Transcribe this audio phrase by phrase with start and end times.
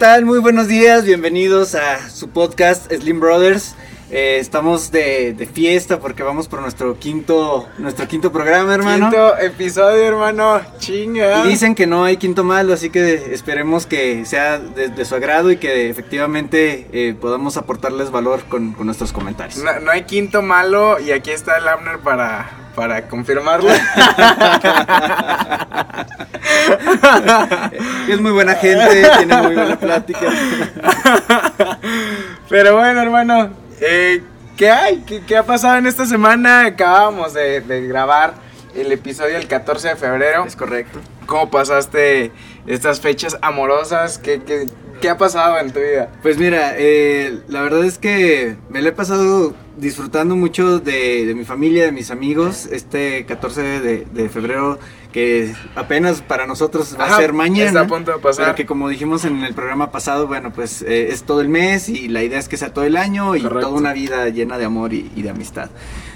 [0.00, 0.24] tal?
[0.24, 3.74] Muy buenos días, bienvenidos a su podcast Slim Brothers.
[4.10, 9.10] Eh, estamos de, de fiesta porque vamos por nuestro quinto, nuestro quinto programa, hermano.
[9.10, 10.62] Quinto episodio, hermano.
[10.78, 11.44] Chinga.
[11.44, 15.14] Y dicen que no hay quinto malo, así que esperemos que sea de, de su
[15.16, 19.62] agrado y que efectivamente eh, podamos aportarles valor con, con nuestros comentarios.
[19.62, 23.68] No, no hay quinto malo y aquí está el Abner para, para confirmarlo.
[28.08, 30.26] es muy buena gente, tiene muy buena plática.
[32.48, 33.50] Pero bueno, hermano,
[33.82, 34.22] eh,
[34.56, 35.02] ¿qué hay?
[35.06, 36.64] ¿Qué, qué ha pasado en esta semana?
[36.64, 38.32] Acabamos de, de grabar
[38.74, 40.46] el episodio el 14 de febrero.
[40.46, 41.00] Es correcto.
[41.26, 42.32] ¿Cómo pasaste
[42.66, 44.16] estas fechas amorosas?
[44.16, 44.64] ¿Qué, qué,
[45.02, 46.08] qué ha pasado en tu vida?
[46.22, 51.34] Pues mira, eh, la verdad es que me lo he pasado disfrutando mucho de, de
[51.34, 52.66] mi familia, de mis amigos.
[52.66, 54.78] Este 14 de, de febrero,
[55.12, 57.66] que apenas para nosotros va Ajá, a ser mañana.
[57.68, 58.44] está a punto de pasar.
[58.44, 61.88] Pero que como dijimos en el programa pasado, bueno, pues eh, es todo el mes
[61.88, 63.68] y la idea es que sea todo el año y Correcto.
[63.68, 65.70] toda una vida llena de amor y, y de amistad.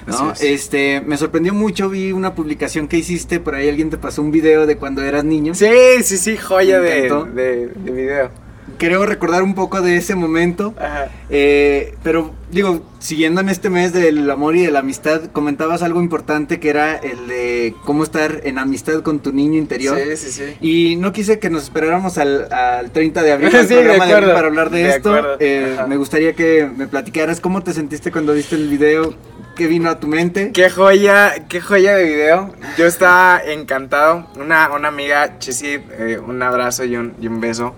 [0.07, 0.31] ¿no?
[0.31, 0.53] Así es.
[0.65, 4.31] Este, me sorprendió mucho, vi una publicación que hiciste, por ahí alguien te pasó un
[4.31, 5.55] video de cuando eras niño.
[5.55, 5.67] Sí,
[6.03, 8.44] sí, sí, joya de, de, de video.
[8.79, 10.75] Creo recordar un poco de ese momento.
[10.79, 11.09] Ajá.
[11.31, 16.01] Eh, pero digo, siguiendo en este mes del amor y de la amistad, comentabas algo
[16.01, 19.99] importante que era el de cómo estar en amistad con tu niño interior.
[19.99, 20.57] Sí, sí, sí.
[20.61, 24.07] Y no quise que nos esperáramos al, al 30 de abril, al Sí, de programa
[24.07, 25.37] de abril para hablar de, De esto.
[25.41, 29.15] Eh, me gustaría que me platicaras cómo te sentiste cuando viste el video,
[29.57, 30.53] qué vino a tu mente.
[30.53, 32.55] Qué joya, qué joya de video.
[32.79, 34.27] Yo estaba encantado.
[34.37, 37.75] Una, una amiga, Chesi, eh, un abrazo y un, y un beso.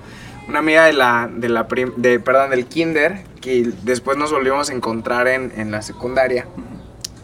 [0.49, 4.71] Una amiga de la, de la prim- de, perdón, del kinder, que después nos volvimos
[4.71, 6.47] a encontrar en, en la secundaria.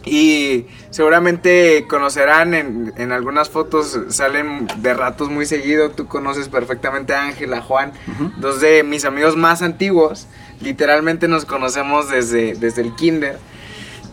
[0.05, 5.91] Y seguramente conocerán en, en algunas fotos, salen de ratos muy seguido.
[5.91, 7.93] Tú conoces perfectamente a Ángel, a Juan,
[8.37, 10.27] dos de mis amigos más antiguos.
[10.59, 13.37] Literalmente nos conocemos desde, desde el kinder.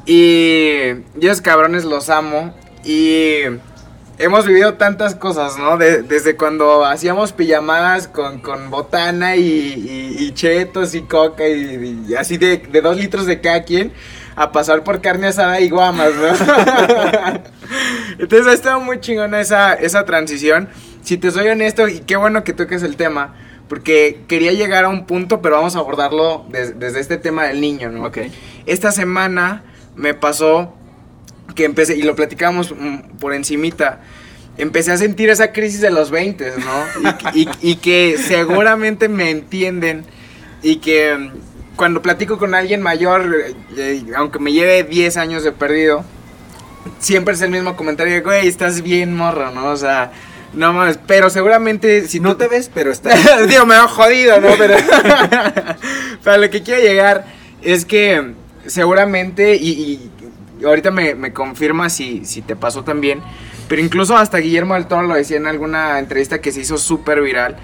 [0.06, 2.54] Y yo cabrones los amo.
[2.84, 3.40] Y
[4.20, 5.76] hemos vivido tantas cosas, ¿no?
[5.76, 12.04] De- desde cuando hacíamos pijamadas con, con botana y, y- y chetos y coca y,
[12.08, 13.92] y así de, de dos litros de cada quien.
[14.36, 16.28] A pasar por carne asada y guamas, ¿no?
[18.18, 20.68] Entonces ha estado muy chingona esa, esa transición.
[21.02, 23.34] Si te soy honesto, y qué bueno que toques el tema,
[23.68, 27.60] porque quería llegar a un punto, pero vamos a abordarlo des- desde este tema del
[27.60, 28.04] niño, ¿no?
[28.06, 28.18] Ok.
[28.66, 29.62] Esta semana
[29.96, 30.74] me pasó
[31.54, 34.00] que empecé, y lo platicamos mm, por encimita,
[34.58, 37.10] empecé a sentir esa crisis de los 20, ¿no?
[37.34, 40.04] Y, y- y que seguramente me entienden
[40.62, 41.30] y que mm,
[41.76, 46.04] cuando platico con alguien mayor, eh, eh, aunque me lleve 10 años de perdido,
[46.98, 49.66] siempre es el mismo comentario de, güey, estás bien morro, ¿no?
[49.68, 50.12] O sea,
[50.52, 53.18] no mames, pero seguramente si No tú- te ves, pero estás.
[53.48, 54.48] Digo, me veo jodido, ¿no?
[54.58, 54.74] Pero
[56.24, 57.24] para lo que quiero llegar
[57.62, 58.32] es que
[58.66, 60.10] seguramente, y, y
[60.64, 63.20] ahorita me, me confirma si, si te pasó también,
[63.68, 67.20] pero incluso hasta Guillermo del Toro lo decía en alguna entrevista que se hizo súper
[67.20, 67.56] viral,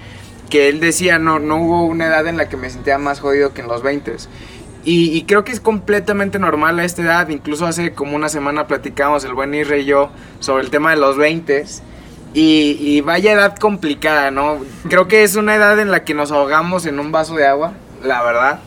[0.49, 3.53] que él decía, no, no hubo una edad en la que me sentía más jodido
[3.53, 4.15] que en los 20
[4.87, 7.27] y, y creo que es completamente normal a esta edad.
[7.27, 10.95] Incluso hace como una semana platicamos el buen Isre y yo sobre el tema de
[10.95, 11.65] los 20
[12.33, 14.59] y, y vaya edad complicada, ¿no?
[14.89, 17.73] Creo que es una edad en la que nos ahogamos en un vaso de agua,
[18.01, 18.59] la verdad.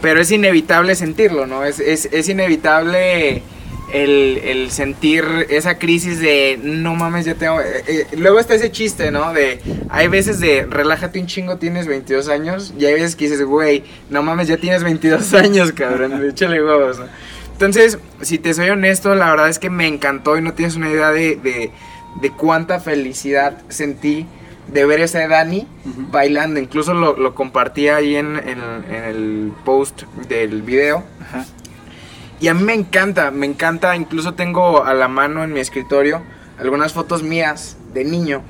[0.00, 1.64] Pero es inevitable sentirlo, ¿no?
[1.64, 3.42] Es, es, es inevitable
[3.92, 7.60] el, el sentir esa crisis de no mames, ya tengo.
[7.60, 9.32] eh, eh, luego está ese chiste, ¿no?
[9.32, 9.60] De
[9.90, 12.74] hay veces de relájate un chingo, tienes 22 años.
[12.78, 16.98] Y hay veces que dices, güey, no mames, ya tienes 22 años, cabrón, échale huevos,
[16.98, 17.06] ¿no?
[17.52, 20.90] Entonces, si te soy honesto, la verdad es que me encantó y no tienes una
[20.90, 21.70] idea de, de,
[22.20, 24.26] de cuánta felicidad sentí
[24.70, 25.66] de ver ese Dani
[26.10, 26.60] bailando.
[26.60, 31.02] Incluso lo, lo compartí ahí en, en- en el post del video.
[31.22, 31.46] Ajá.
[32.40, 33.96] Y a mí me encanta, me encanta.
[33.96, 36.22] Incluso tengo a la mano en mi escritorio
[36.58, 38.42] algunas fotos mías de niño.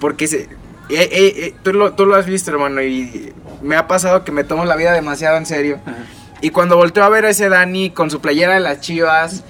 [0.00, 0.48] Porque se, eh,
[0.90, 2.82] eh, eh, tú, lo, tú lo has visto, hermano.
[2.82, 3.32] Y
[3.62, 5.80] me ha pasado que me tomo la vida demasiado en serio.
[5.86, 5.96] Ajá.
[6.40, 9.42] Y cuando volteo a ver a ese Dani con su playera de las chivas,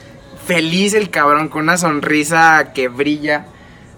[0.46, 3.46] feliz el cabrón, con una sonrisa que brilla.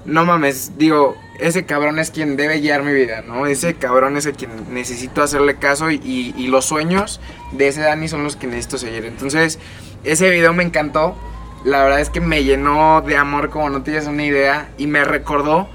[0.05, 3.47] No mames, digo, ese cabrón es quien debe guiar mi vida, ¿no?
[3.47, 7.21] Ese cabrón es el quien necesito hacerle caso y, y- y los sueños
[7.53, 9.05] de ese Dani son los que necesito seguir.
[9.05, 9.59] Entonces,
[10.05, 11.17] ese video me encantó.
[11.65, 15.05] La verdad es que me llenó de amor como no tienes una idea y me
[15.05, 15.69] recordó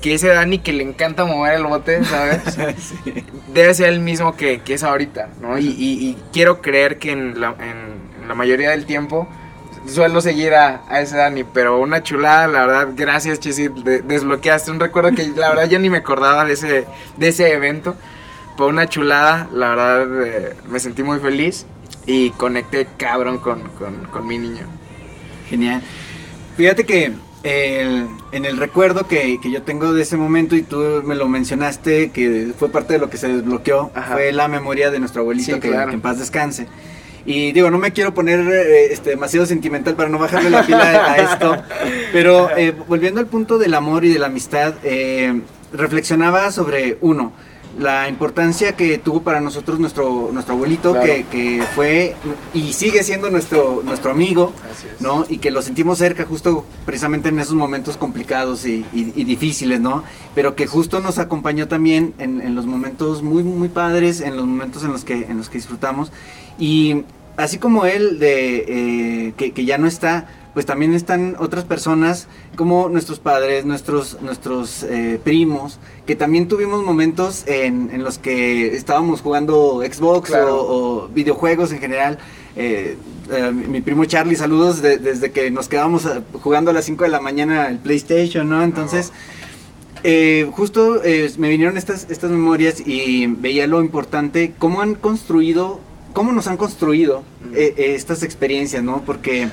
[0.00, 2.40] que ese Dani que le encanta mover el bote, ¿sabes?
[3.04, 3.24] Sí.
[3.52, 5.58] debe ser el mismo que, que es ahorita, ¿no?
[5.58, 9.28] Y, y- y quiero creer que en la, en- en la mayoría del tiempo
[9.86, 14.70] suelo seguir a, a ese Dani, pero una chulada, la verdad, gracias Chesi, de- desbloqueaste
[14.70, 16.86] un recuerdo que la verdad yo ni me acordaba de ese,
[17.16, 17.96] de ese evento,
[18.56, 21.66] fue una chulada, la verdad eh, me sentí muy feliz
[22.06, 24.66] y conecté cabrón con, con, con mi niño.
[25.48, 25.82] Genial.
[26.56, 27.12] Fíjate que
[27.42, 31.28] el- en el recuerdo que, que yo tengo de ese momento y tú me lo
[31.28, 34.14] mencionaste, que fue parte de lo que se desbloqueó, Ajá.
[34.14, 35.88] fue la memoria de nuestro abuelito Sí, que, claro.
[35.90, 36.66] que en paz descanse.
[37.24, 41.12] Y digo, no me quiero poner eh, este, demasiado sentimental para no bajarle la pila
[41.12, 41.56] a esto,
[42.12, 45.40] pero eh, volviendo al punto del amor y de la amistad, eh,
[45.72, 47.32] reflexionaba sobre uno,
[47.78, 51.06] la importancia que tuvo para nosotros nuestro, nuestro abuelito, Claro.
[51.06, 52.14] que, que fue
[52.52, 54.52] y sigue siendo nuestro, nuestro amigo.
[55.00, 55.24] ¿no?
[55.28, 59.80] Y que lo sentimos cerca justo precisamente en esos momentos complicados y, y- y difíciles,
[59.80, 60.04] ¿no?
[60.34, 64.46] Pero que justo nos acompañó también en, en los momentos muy, muy padres, en los
[64.46, 66.12] momentos en los que, en los que disfrutamos.
[66.58, 67.02] Y
[67.36, 68.56] así como él, de,
[69.28, 74.20] eh, que, que ya no está, pues también están otras personas como nuestros padres, nuestros,
[74.20, 80.60] nuestros eh, primos, que también tuvimos momentos en, en los que estábamos jugando Xbox Claro.
[80.62, 82.18] o, o videojuegos en general.
[82.54, 82.96] Eh,
[83.54, 86.06] mi primo Charlie, saludos de- desde que nos quedábamos
[86.42, 88.62] jugando a las 5 de la mañana el PlayStation, ¿no?
[88.62, 89.10] Entonces,
[90.04, 95.80] eh, justo eh, me vinieron estas, estas memorias y veía lo importante, cómo han construido,
[96.12, 97.22] cómo nos han construido
[97.54, 99.02] eh, eh, estas experiencias, ¿no?
[99.04, 99.48] Porque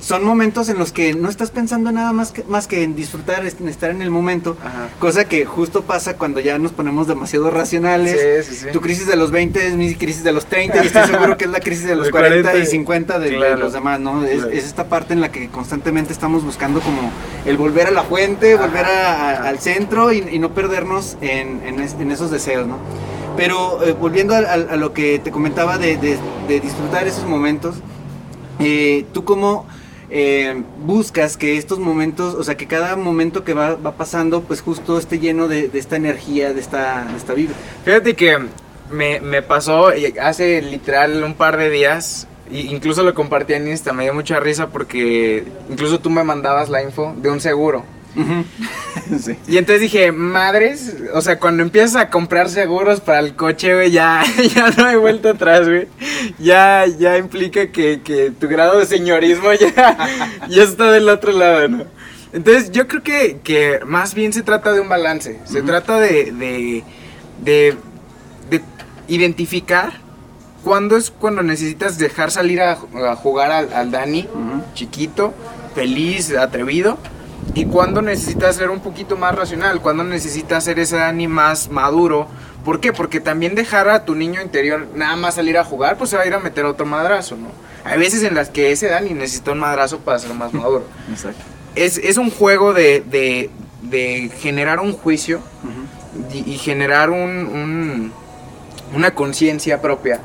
[0.00, 3.44] son momentos en los que no estás pensando nada más que, más que en disfrutar,
[3.46, 4.56] en estar en el momento.
[4.64, 4.88] Ajá.
[4.98, 8.44] Cosa que justo pasa cuando ya nos ponemos demasiado racionales.
[8.46, 8.66] Sí, sí, sí.
[8.72, 11.44] Tu crisis de los 20 es mi crisis de los 30 y estoy seguro que
[11.44, 13.56] es la crisis de los De 40, 40 y 50 de, claro.
[13.58, 14.24] los demás, ¿no?
[14.24, 14.50] Es, Claro.
[14.52, 17.10] es esta parte en la que constantemente estamos buscando como
[17.44, 21.18] el volver a la fuente, Ajá, volver a- a- al centro y, y no perdernos
[21.20, 22.78] en, en es- en esos deseos, ¿no?
[23.40, 25.96] Pero eh, volviendo a, lo que te comentaba de,
[26.46, 27.76] disfrutar esos momentos,
[28.58, 29.66] eh, ¿tú cómo
[30.10, 34.98] eh, buscas que estos momentos, o sea, que cada momento que va, pasando, pues justo
[34.98, 37.54] esté lleno de, esta energía, de esta, de esta vibra?
[37.82, 38.36] Fíjate que
[38.90, 39.90] me, me pasó
[40.20, 44.66] hace literal un par de días, incluso lo compartí en Insta, me dio mucha risa
[44.66, 47.86] porque incluso tú me mandabas la info de un seguro.
[49.20, 49.36] sí.
[49.46, 53.90] Y entonces dije, madres, o sea, cuando empiezas a comprar seguros para el coche, güey,
[53.90, 54.22] ya,
[54.54, 55.88] ya no hay vuelta atrás, güey.
[56.38, 59.96] Ya, ya implica que, que tu grado de señorismo ya,
[60.48, 61.84] ya está del otro lado, ¿no?
[62.32, 65.40] Entonces yo creo que, que más bien se trata de un balance.
[65.44, 66.84] Se trata de, de,
[67.42, 67.76] de,
[68.50, 68.62] de
[69.08, 69.94] identificar
[70.62, 74.28] cuándo es cuando necesitas dejar salir a, a jugar al, al Dani
[74.74, 75.34] chiquito,
[75.74, 76.98] feliz, atrevido.
[77.54, 82.28] Y cuando necesitas ser un poquito más racional, cuando necesitas ser ese Dani más maduro.
[82.64, 82.92] ¿Por qué?
[82.92, 86.22] Porque también dejar a tu niño interior nada más salir a jugar, pues se va
[86.22, 87.48] a ir a meter otro madrazo, ¿no?
[87.84, 90.84] Hay veces en las que ese Dani necesita un madrazo para ser más maduro.
[91.10, 91.40] Exacto.
[91.74, 93.50] Es, es un juego de, de,
[93.82, 95.40] de generar un juicio
[96.32, 98.12] y generar un, un-
[98.94, 100.20] una conciencia propia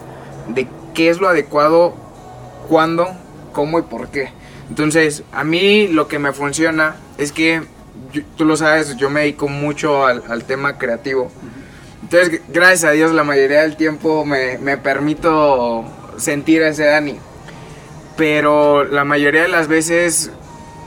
[0.50, 1.96] de qué es lo adecuado,
[2.68, 3.08] cuándo,
[3.54, 4.30] cómo y por qué.
[4.70, 7.62] Entonces, a mí lo que me funciona es que,
[8.38, 11.32] tú lo sabes, yo me dedico mucho al, al tema creativo.
[12.04, 15.84] Entonces, gracias a Dios, la mayoría del tiempo me, me permito
[16.18, 17.18] sentir a ese Dani.
[18.18, 20.32] Pero la mayoría de las veces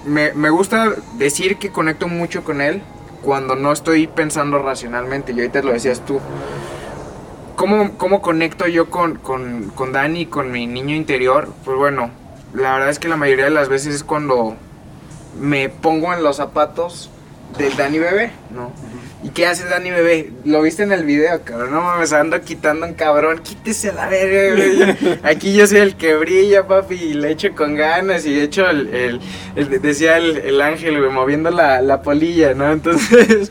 [0.06, 2.82] me, me gusta decir que conecto mucho con él
[3.22, 5.32] cuando no estoy pensando racionalmente.
[5.32, 6.20] Y ahorita lo decías tú.
[7.56, 11.52] ¿Cómo, cómo conecto yo con, con, con Dani, con mi niño interior?
[11.64, 12.10] Pues bueno,
[12.54, 14.56] la verdad es que la mayoría de las veces es cuando
[15.40, 17.10] me pongo en los zapatos
[17.58, 18.72] del Dani bebé, ¿no?
[19.22, 20.30] ¿Y qué hace Dani bebé?
[20.44, 21.72] Lo viste en el video, cabrón.
[21.72, 23.40] No mames, ando quitando un cabrón.
[23.42, 25.18] Quítese la verga, güey.
[25.24, 28.24] Aquí yo soy el que brilla, papi, y le echo con ganas.
[28.26, 28.94] Y echo el.
[28.94, 29.20] el-
[29.56, 32.70] el- decía el, el ángel, güey, moviendo la, la polilla, ¿no?
[32.72, 33.50] Entonces,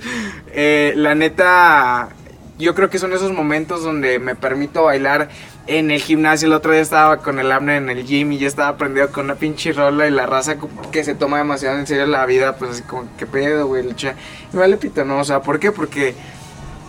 [0.54, 2.10] eh, la neta.
[2.58, 5.28] Yo creo que son esos momentos donde me permito bailar
[5.68, 6.48] en el gimnasio.
[6.48, 9.26] El otro día estaba con el Abner en el gym y yo estaba prendido con
[9.26, 10.56] una pinche rola y la raza
[10.92, 13.84] que se toma demasiado en serio la vida, pues así como, ¿qué pedo, güey?
[13.84, 14.16] Le echa-
[14.54, 15.20] Y vale pito, ¿no?
[15.20, 15.72] O sea, ¿por qué?
[15.72, 16.16] Porque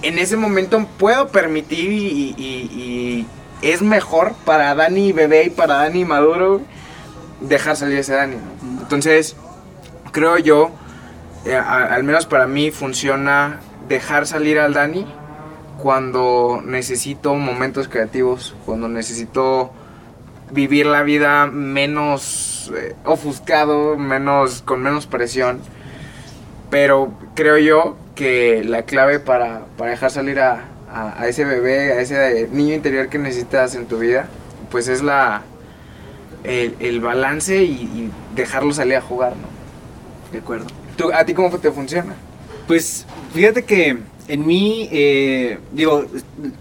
[0.03, 3.27] en ese momento puedo permitir y,
[3.61, 6.61] es mejor para Dani bebé y para Dani maduro
[7.41, 8.37] dejar salir ese Dani.
[8.81, 9.35] Entonces,
[10.13, 10.71] creo yo,
[11.45, 13.59] eh, al menos para mí funciona
[13.89, 15.05] dejar salir al Dani
[15.81, 19.71] cuando necesito momentos creativos, cuando necesito
[20.51, 25.61] vivir la vida menos eh, ofuscado, menos con menos presión.
[26.71, 31.93] Pero creo yo que la clave para, para dejar salir a, a- a ese bebé,
[31.93, 34.27] a ese niño interior que necesitas en tu vida,
[34.71, 35.43] pues es la
[36.45, 39.49] el, el balance y, y dejarlo salir a jugar, ¿no?
[40.33, 40.67] De acuerdo.
[40.97, 42.15] ¿Tú- ¿A ti cómo te funciona?
[42.67, 46.05] Pues fíjate que en mí, eh, digo,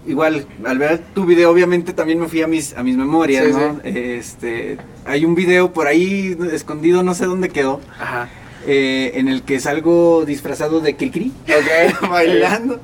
[0.06, 3.52] igual, al ver tu video, obviamente también me fui a mis, a mis memorias, Sí,
[3.52, 3.80] ¿no?
[3.84, 8.28] Este, hay un video por ahí escondido, no sé dónde quedó, Ajá.
[8.66, 12.08] eh, en el que salgo disfrazado de Kikri, Ok.
[12.10, 12.80] bailando,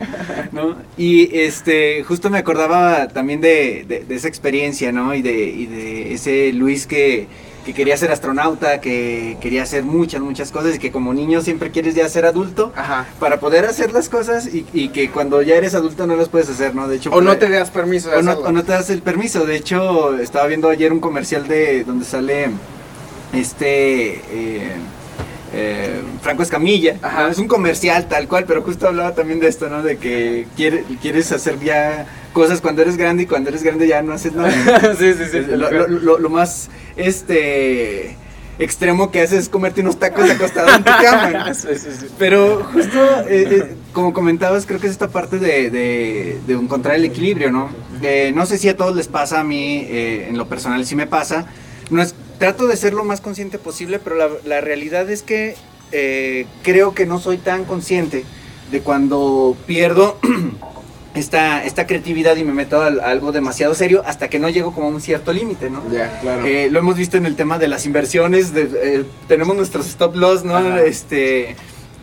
[0.52, 0.76] ¿no?
[0.98, 5.14] Y este, justo me acordaba también de, de- de esa experiencia, ¿no?
[5.14, 7.26] Y de, y de ese Luis que,
[7.64, 11.70] que quería ser astronauta, que quería hacer muchas, muchas cosas y que como niño siempre
[11.70, 13.06] quieres ya ser adulto Ajá.
[13.18, 16.50] para poder hacer las cosas y, y que cuando ya eres adulto no las puedes
[16.50, 16.88] hacer, ¿no?
[16.88, 19.00] De hecho, O no te das permiso de o no, o no te das el
[19.02, 19.46] permiso.
[19.46, 22.50] De hecho, estaba viendo ayer un comercial de donde sale
[23.32, 24.72] este eh,
[25.52, 26.96] eh, Franco Escamilla.
[27.02, 27.22] Ajá.
[27.24, 27.28] ¿no?
[27.28, 29.82] Es un comercial tal cual, pero justo hablaba también de esto, ¿no?
[29.82, 34.02] De que quiere- quieres hacer ya cosas cuando eres grande y cuando eres grande ya
[34.02, 34.50] no haces nada.
[34.98, 35.40] sí, sí, sí.
[35.56, 38.16] Lo, lo- lo- lo más este
[38.58, 41.54] extremo que haces es comerte unos tacos acostado en tu cama.
[41.54, 42.06] Sí, sí, sí.
[42.18, 42.98] Pero justo,
[43.28, 47.50] eh, eh, como comentabas, creo que es esta parte de, de- de encontrar el equilibrio,
[47.50, 47.70] ¿no?
[48.02, 51.06] Eh, no sé si a todos les pasa, a mí en lo personal sí me
[51.06, 51.46] pasa.
[51.90, 55.54] No es, trato de ser lo más consciente posible, pero la, la realidad es que
[56.62, 58.24] creo que no soy tan consciente
[58.72, 60.18] de cuando pierdo
[61.14, 64.72] esta, esta creatividad y me meto a, a algo demasiado serio hasta que no llego
[64.74, 65.82] como a un cierto límite, ¿no?
[65.92, 66.44] Ya, claro.
[66.44, 70.16] Eh, lo hemos visto en el tema de las inversiones, de- eh, tenemos nuestros stop
[70.16, 70.56] loss, ¿no?
[70.56, 70.82] Ajá.
[70.82, 71.56] Este,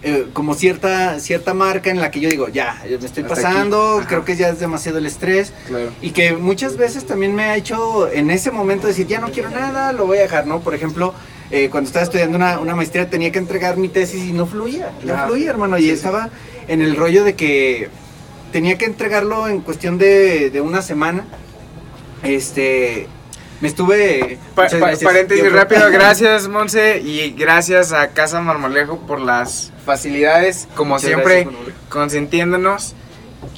[0.03, 4.01] eh, como cierta, cierta marca en la que yo digo, ya, me estoy Hasta pasando,
[4.07, 5.53] creo que ya es demasiado el estrés.
[5.67, 5.91] claro.
[6.01, 9.49] Y que muchas veces también me ha hecho en ese momento decir, ya no quiero
[9.49, 10.61] nada, lo voy a dejar, ¿no?
[10.61, 11.13] Por ejemplo,
[11.51, 14.91] eh, cuando estaba estudiando una, una maestría tenía que entregar mi tesis y no fluía,
[15.03, 15.77] no fluía, hermano.
[15.77, 16.29] Y estaba
[16.69, 17.89] en el rollo de que
[18.51, 21.25] tenía que entregarlo en cuestión de, de una semana.
[22.23, 23.07] Este,
[23.61, 24.37] me estuve...
[24.55, 30.67] Pa- pa- paréntesis Yo- rápido, gracias Monse y gracias a Casa Marmolejo por las facilidades,
[30.75, 32.95] como Muchas siempre, gracias, consintiéndonos.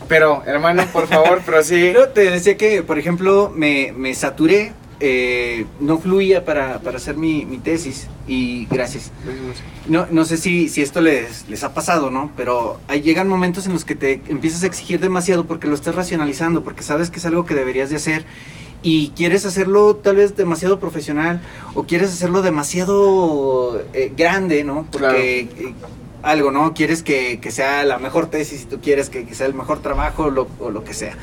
[0.07, 1.91] Pero, hermano, por favor, prosigue.
[1.93, 4.73] Pero te decía que, por ejemplo, me, me saturé,
[5.05, 9.11] eh, no fluía para, para hacer mi, mi tesis y gracias.
[9.87, 12.31] No, no sé si, si esto les, les ha pasado, ¿no?
[12.37, 15.93] Pero ahí llegan momentos en los que te empiezas a exigir demasiado porque lo estás
[15.95, 18.23] racionalizando, porque sabes que es algo que deberías de hacer
[18.81, 21.41] y quieres hacerlo tal vez demasiado profesional
[21.73, 24.87] o quieres hacerlo demasiado eh, grande, ¿no?
[24.89, 25.73] Porque eh,
[26.21, 26.73] algo, ¿no?
[26.73, 29.81] Quieres que, que sea la mejor tesis, si tú quieres que, que sea el mejor
[29.81, 31.17] trabajo lo- o lo que sea.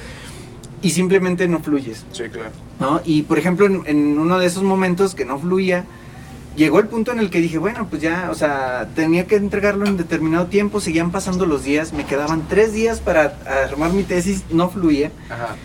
[0.83, 2.05] Y simplemente no fluyes.
[2.13, 2.51] Sí, claro.
[2.79, 3.01] ¿no?
[3.05, 5.85] Y por ejemplo, en, en uno de esos momentos que no fluía,
[6.57, 9.87] llegó el punto en el que dije, bueno, pues ya, o sea, tenía que entregarlo
[9.87, 13.37] en determinado tiempo, seguían pasando los días, me quedaban tres días para
[13.71, 15.11] armar mi tesis, no fluía.
[15.29, 15.57] Ajá.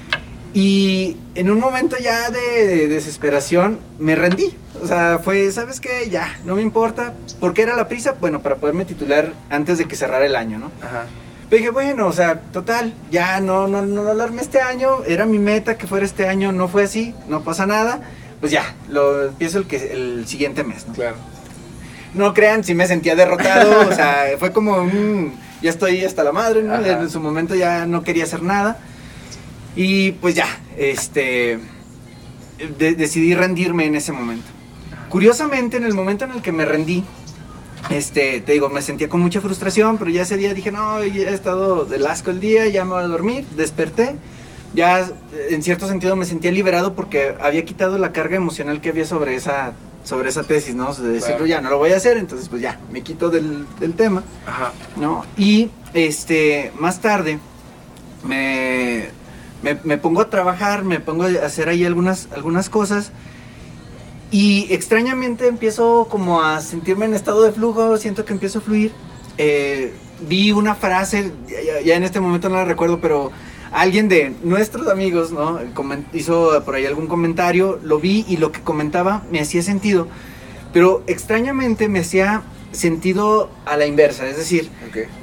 [0.53, 4.55] Y en un momento ya de, de desesperación me rendí.
[4.81, 6.09] O sea, fue, ¿sabes qué?
[6.09, 7.13] Ya, no me importa.
[7.39, 8.15] ¿Por qué era la prisa?
[8.19, 10.71] Bueno, para poderme titular antes de que cerrara el año, ¿no?
[10.81, 11.07] Ajá.
[11.49, 15.25] Pero dije, bueno, o sea, total, ya no, no, no lo armé este año, era
[15.25, 18.01] mi meta que fuera este año, no fue así, no pasa nada,
[18.39, 20.93] pues ya, lo empiezo el, que, el siguiente mes, ¿no?
[20.93, 21.15] Claro.
[22.15, 24.89] No crean, si me sentía derrotado, o sea, fue como
[25.61, 26.73] ya estoy hasta la madre, ¿no?
[26.73, 27.01] Ajá.
[27.01, 28.77] En su momento ya no quería hacer nada.
[29.75, 30.47] Y pues ya,
[30.77, 31.59] este,
[32.77, 34.47] de- decidí rendirme en ese momento.
[35.09, 37.03] Curiosamente, en el momento en el que me rendí,
[37.89, 41.29] este, te digo, me sentía con mucha frustración, pero ya ese día dije, no, ya
[41.29, 44.15] he estado del asco el día, ya me voy a dormir, desperté.
[44.73, 45.09] Ya
[45.49, 49.35] en cierto sentido me sentía liberado porque había quitado la carga emocional que había sobre
[49.35, 49.71] esa,
[50.03, 50.93] sobre esa tesis, ¿no?
[50.93, 51.45] De decirlo, Claro.
[51.45, 54.23] ya no lo voy a hacer, entonces pues ya, me quito del, del tema.
[54.45, 54.73] Ajá.
[54.97, 55.23] ¿no?
[55.37, 57.39] Y este, más tarde
[58.25, 59.05] me,
[59.63, 63.11] me, me pongo a trabajar, me pongo a hacer ahí algunas, algunas cosas
[64.31, 68.91] y extrañamente empiezo como a sentirme en estado de flujo, siento que empiezo a fluir.
[69.37, 69.93] Eh,
[70.27, 71.31] vi una frase,
[71.83, 73.31] ya, en este momento no la recuerdo, pero
[73.71, 75.59] alguien de nuestros amigos, ¿no?
[76.13, 80.07] Hizo por ahí algún comentario, lo vi y lo que comentaba me hacía sentido,
[80.73, 84.69] pero extrañamente me hacía sentido a la inversa, es decir,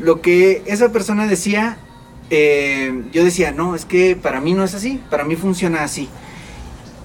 [0.01, 1.77] lo que esa persona decía,
[2.31, 6.09] eh, yo decía, no, es que para mí no es así, para mí funciona así.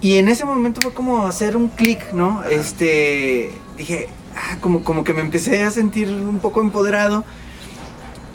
[0.02, 2.44] Y en ese momento fue como hacer un clic, ¿no?
[2.44, 7.26] Este, dije, ah, como, como que me empecé a sentir un poco empoderado.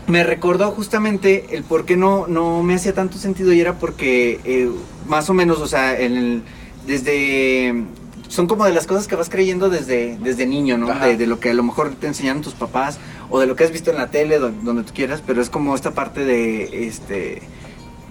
[0.09, 4.40] Me recordó justamente el por qué no, no me hacía tanto sentido y era porque
[4.45, 4.69] eh,
[5.07, 6.42] más o menos, o sea, en el-
[6.87, 7.85] desde...
[8.26, 10.87] Son como de las cosas que vas creyendo desde, desde niño, ¿no?
[11.16, 13.71] De lo que a lo mejor te enseñaron tus papás o de lo que has
[13.71, 17.42] visto en la tele, donde, donde tú quieras, pero es como esta parte de, este,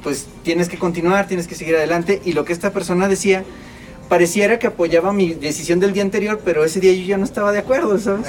[0.03, 2.21] pues tienes que continuar, tienes que seguir adelante.
[2.25, 3.43] Y lo que esta persona decía,
[4.09, 7.51] pareciera que apoyaba mi decisión del día anterior, pero ese día yo ya no estaba
[7.51, 8.27] de acuerdo, ¿sabes?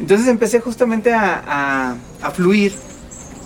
[0.00, 2.72] Entonces empecé justamente a, a- a fluir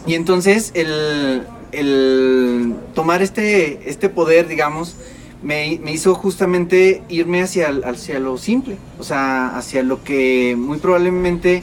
[0.06, 4.96] Y entonces el, el tomar este, este poder, digamos,
[5.42, 10.78] me, me, hizo justamente irme hacia, hacia lo simple, o sea, hacia lo que muy
[10.78, 11.62] probablemente,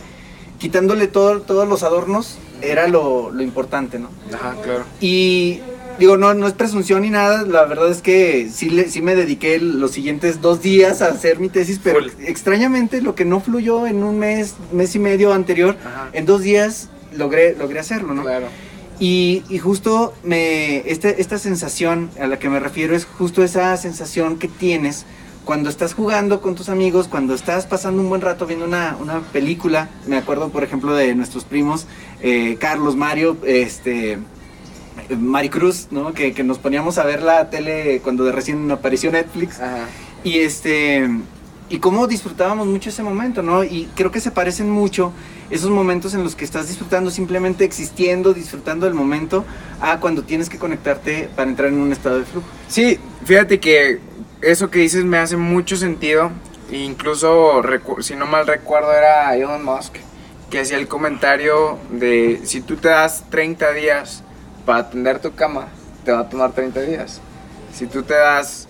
[0.59, 4.09] quitándole todo, todos los adornos, era lo, lo importante, ¿no?
[4.33, 4.83] Ajá, claro.
[5.01, 5.59] Y
[5.99, 9.15] digo, no, no es presunción ni nada, la verdad es que sí, le, sí me
[9.15, 13.87] dediqué los siguientes dos días a hacer mi tesis, pero extrañamente lo que no fluyó
[13.87, 16.09] en un mes, mes y medio anterior, Ajá.
[16.13, 18.23] en dos días logré, logré hacerlo, ¿no?
[18.23, 18.47] Claro.
[18.99, 23.77] Y, y, justo me, este, esta sensación a la que me refiero es justo esa
[23.77, 25.05] sensación que tienes
[25.45, 29.21] cuando estás jugando con tus amigos, cuando estás pasando un buen rato viendo una, una
[29.21, 29.87] película.
[30.05, 31.87] Me acuerdo, por ejemplo, de nuestros primos,
[32.21, 34.17] eh, Carlos, Mario, este,
[35.17, 36.13] Maricruz, ¿no?
[36.13, 39.59] Que, que, nos poníamos a ver la tele cuando recién apareció Netflix.
[39.59, 39.85] Ajá.
[40.23, 41.07] Y este
[41.69, 43.63] y cómo disfrutábamos mucho ese momento, ¿no?
[43.63, 45.11] Y creo que se parecen mucho
[45.49, 49.43] esos momentos en los que estás disfrutando, simplemente existiendo, disfrutando del momento,
[49.81, 52.47] a cuando tienes que conectarte para entrar en un estado de flujo.
[52.69, 53.99] Sí, fíjate que
[54.41, 56.31] eso que dices me hace mucho sentido.
[56.71, 57.61] Incluso,
[57.99, 59.95] si no mal recuerdo, era Elon Musk
[60.49, 64.23] que hacía el comentario de si tú te das 30 días
[64.67, 65.69] para atender tu cama,
[66.03, 67.21] te va a tomar 30 días.
[67.73, 68.67] Si tú te das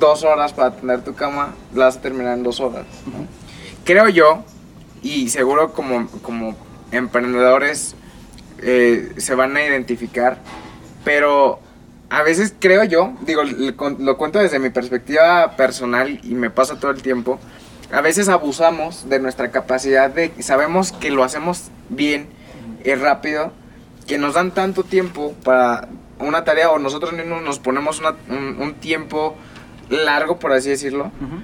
[0.00, 2.86] dos horas para atender tu cama, la vas a terminar en dos horas.
[3.04, 3.26] ¿no?
[3.84, 4.42] Creo yo,
[5.02, 6.56] y seguro como, como
[6.92, 7.94] emprendedores
[8.62, 10.38] eh, se van a identificar,
[11.04, 11.60] pero
[12.08, 16.90] a veces creo yo, digo, lo cuento desde mi perspectiva personal y me pasa todo
[16.90, 17.38] el tiempo,
[17.92, 22.28] a veces abusamos de nuestra capacidad de, sabemos que lo hacemos bien
[22.82, 23.52] y rápido,
[24.06, 28.56] que nos dan tanto tiempo para una tarea o nosotros mismos nos ponemos una, un,
[28.60, 29.36] un tiempo
[29.90, 31.10] largo, por así decirlo.
[31.20, 31.42] Uh -huh.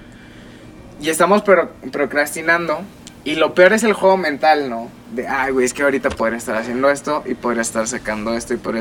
[1.02, 2.80] Y estamos pro procrastinando.
[3.24, 4.88] Y lo peor es el juego mental, ¿no?
[5.14, 8.54] De, ay, güey, es que ahorita podría estar haciendo esto y podría estar sacando esto
[8.54, 8.74] y por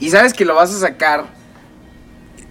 [0.00, 1.26] Y sabes que lo vas a sacar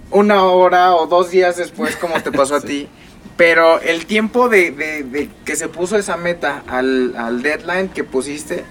[0.09, 2.87] una hora o dos días después, como te pasó a ti.
[3.35, 8.03] Pero el tiempo de, de, de, que se puso esa meta al, al deadline que
[8.05, 8.63] pusiste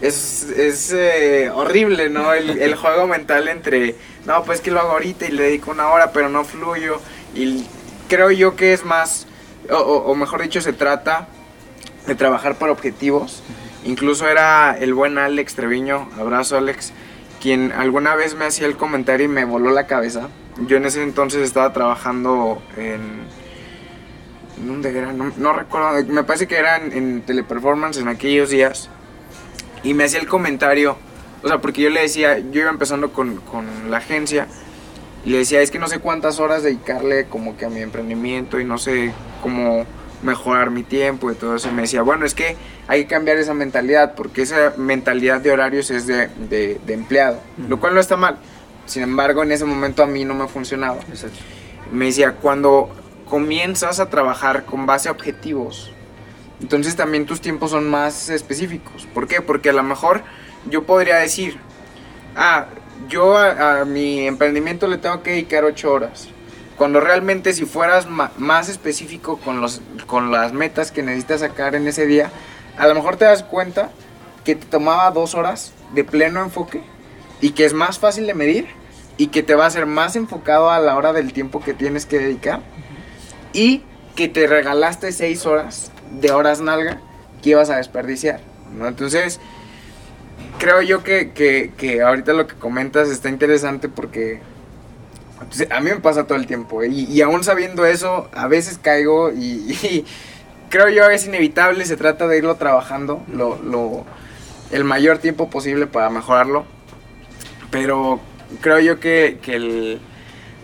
[0.00, 2.32] es, es eh, horrible, ¿no?
[2.32, 5.88] El, el, juego mental entre, no, pues que lo hago ahorita y le dedico una
[5.88, 7.00] hora, pero no fluyo.
[7.34, 7.66] Y
[8.08, 9.26] creo yo que es más,
[9.70, 11.28] o, mejor dicho, se trata
[12.06, 13.42] de trabajar por objetivos.
[13.84, 16.92] Incluso era el buen Alex Treviño, abrazo Alex,
[17.40, 20.28] quien alguna vez me hacía el comentario y me voló la cabeza.
[20.66, 23.26] Yo en ese entonces estaba trabajando en...
[24.66, 25.12] ¿Dónde era?
[25.12, 28.90] No, recuerdo, me parece que era en Teleperformance en aquellos días.
[29.82, 30.96] Y me hacía el comentario,
[31.42, 34.48] o sea, porque yo le decía, yo iba empezando con, con la agencia,
[35.24, 38.60] y le decía, es que no sé cuántas horas dedicarle como que a mi emprendimiento
[38.60, 39.12] y no sé
[39.42, 39.84] cómo
[40.22, 41.68] mejorar mi tiempo y todo eso.
[41.68, 45.50] Y me decía, bueno, es que hay que cambiar esa mentalidad, porque esa mentalidad de
[45.50, 47.68] horarios es de, de, de empleado, uh -huh.
[47.68, 48.38] lo cual no está mal.
[48.86, 50.98] Sin embargo, en ese momento a mí no me funcionaba.
[51.08, 51.38] Exacto.
[51.92, 52.88] Me decía, cuando
[53.26, 55.92] comienzas a trabajar con base a objetivos,
[56.60, 59.06] entonces también tus tiempos son más específicos.
[59.14, 59.40] ¿Por qué?
[59.40, 60.22] Porque a lo mejor
[60.68, 61.58] yo podría decir,
[62.36, 62.66] ah,
[63.08, 66.28] yo a, mi emprendimiento le tengo que dedicar 8 horas.
[66.76, 71.86] Cuando realmente si fueras más específico con, los, con las metas que necesitas sacar en
[71.88, 72.30] ese día,
[72.76, 73.90] a lo mejor te das cuenta
[74.44, 76.82] que te tomaba dos horas de pleno enfoque
[77.40, 78.66] y que es más fácil de medir
[79.16, 82.06] y que te va a ser más enfocado a la hora del tiempo que tienes
[82.06, 82.60] que dedicar
[83.52, 83.82] y
[84.14, 85.90] que te regalaste seis horas
[86.20, 87.00] de horas nalga
[87.42, 88.40] que ibas a desperdiciar.
[88.76, 88.86] ¿no?
[88.86, 89.40] Entonces,
[90.58, 94.40] creo yo que, que, que ahorita lo que comentas está interesante porque
[95.70, 96.88] a mí me pasa todo el tiempo ¿eh?
[96.88, 99.38] y, y, aún sabiendo eso, a veces caigo y,
[99.82, 100.04] y,
[100.68, 104.04] creo yo es inevitable, se trata de irlo trabajando lo, lo,
[104.70, 106.64] el mayor tiempo posible para mejorarlo,
[107.70, 108.20] pero
[108.60, 110.00] creo yo que, que el,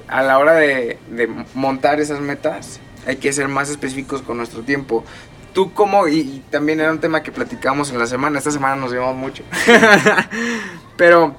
[0.08, 4.62] a la hora de, de, montar esas metas hay que ser más específicos con nuestro
[4.62, 5.04] tiempo.
[5.54, 8.76] Tú como, y, y también era un tema que platicamos en la semana, esta semana
[8.76, 9.42] nos llevamos mucho,
[10.98, 11.34] pero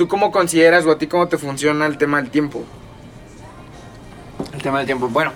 [0.00, 2.64] ¿Tú cómo consideras o a ti cómo te funciona el tema del tiempo?
[4.54, 5.30] El tema del tiempo, bueno,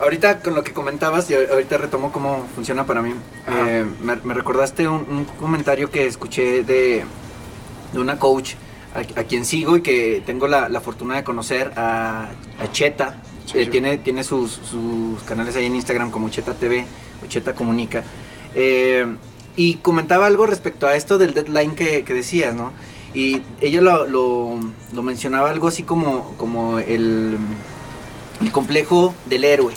[0.00, 3.12] ahorita con lo que comentabas y ahorita retomo cómo funciona para mí,
[3.48, 7.04] eh, me, me, recordaste un, un, comentario que escuché de,
[7.92, 8.54] de una coach
[8.94, 13.16] a, a, quien sigo y que tengo la, la fortuna de conocer, a, a Cheta,
[13.46, 13.70] sí, eh, sí.
[13.70, 16.86] tiene, tiene sus, sus, canales ahí en Instagram como Cheta TV
[17.28, 18.04] Cheta Comunica.
[18.54, 19.06] Eh,
[19.56, 22.72] y comentaba algo respecto a esto del deadline que, que decías, ¿no?
[23.14, 24.58] Y ella lo, lo,
[24.92, 27.36] lo, mencionaba algo así como, como el,
[28.40, 29.74] el, complejo del héroe,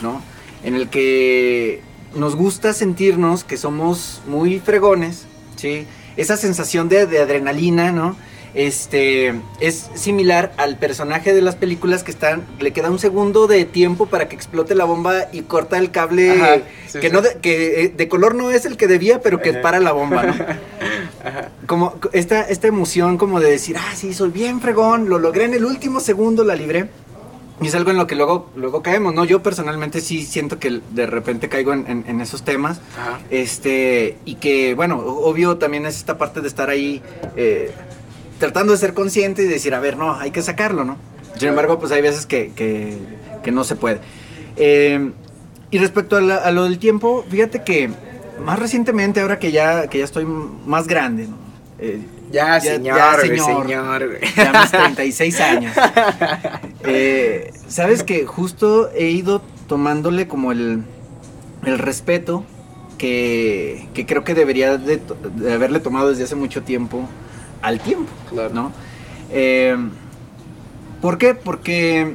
[0.00, 0.22] ¿no?
[0.64, 1.82] En el que
[2.14, 5.86] nos gusta sentirnos que somos muy fregones, ¿sí?
[6.16, 8.16] esa sensación de, de adrenalina, ¿no?
[8.54, 13.64] Este es similar al personaje de las películas que están le queda un segundo de
[13.64, 16.56] tiempo para que explote la bomba y corta el cable Ajá,
[16.88, 17.12] sí, que sí.
[17.12, 19.62] no de, que eh, de color no es el que debía, pero que Ajá.
[19.62, 20.32] para la bomba, ¿no?
[21.24, 21.50] Ajá.
[21.66, 25.54] como esta, esta emoción como de decir, ah, sí, soy bien fregón, lo logré en
[25.54, 26.88] el último segundo, la libré.
[27.62, 29.26] Y es algo en lo que luego, luego caemos, ¿no?
[29.26, 32.80] Yo personalmente sí siento que de repente caigo en, en- en esos temas.
[32.98, 33.20] Ajá.
[33.30, 37.02] Este, y que, bueno, obvio también es esta parte de estar ahí
[37.36, 37.70] eh,
[38.40, 40.96] tratando de ser consciente y decir, a ver, no, hay que sacarlo, ¿no?
[41.38, 42.98] Sin embargo, pues hay veces que, que-
[43.44, 44.00] que no se puede.
[44.56, 45.12] Eh,
[45.70, 47.88] y respecto a, la- a lo del tiempo, fíjate que
[48.44, 51.36] más recientemente, ahora que ya, que ya estoy más grande, ¿no?
[51.78, 52.00] Eh,
[52.32, 53.62] Ya, Ya- señor, ya, señor.
[53.66, 54.20] señor, güey.
[54.36, 55.76] ya mis 36 años.
[56.84, 60.82] Eh, Sabes que justo he ido tomándole como el,
[61.64, 62.42] el respeto
[62.98, 65.00] que, que creo que debería de
[65.52, 67.08] haberle tomado desde hace mucho tiempo
[67.62, 68.52] al tiempo, Claro.
[68.54, 68.72] ¿no?
[69.30, 69.76] Eh,
[71.00, 71.34] ¿Por qué?
[71.34, 72.14] Porque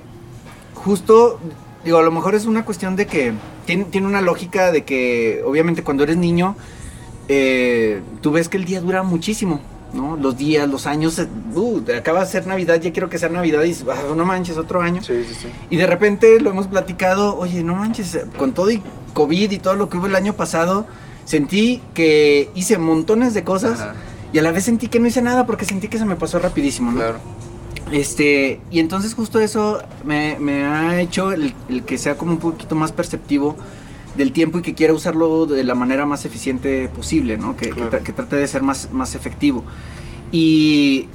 [0.73, 1.39] justo,
[1.83, 3.33] digo, a lo mejor es una cuestión de que
[3.65, 6.55] tiene, tiene una lógica de que obviamente cuando eres niño,
[7.27, 9.59] eh, tú ves que el día dura muchísimo,
[9.93, 10.17] ¿no?
[10.17, 11.19] Los días, los años,
[11.55, 14.81] uh, acaba de ser Navidad, ya quiero que sea Navidad y "Ah, no manches, otro
[14.81, 15.01] año.
[15.01, 15.47] Sí, sí, sí.
[15.71, 19.75] Y de repente lo hemos platicado, oye, no manches, con todo y COVID y todo
[19.75, 20.85] lo que hubo el año pasado,
[21.23, 23.95] sentí que hice montones de cosas Ajá.
[24.35, 26.39] Y a la vez sentí que no hice nada porque sentí que se me pasó
[26.39, 26.97] rapidísimo, ¿no?
[26.97, 27.19] Claro.
[27.91, 32.39] Este, y entonces justo eso me, me ha hecho el, el que sea como un
[32.39, 33.55] poquito más perceptivo
[34.17, 37.55] del tiempo y que quiera usarlo de la manera más eficiente posible, ¿no?
[37.55, 37.91] Que, que Claro.
[37.91, 39.63] tra- que trate de ser más, más efectivo.
[40.31, 41.07] Y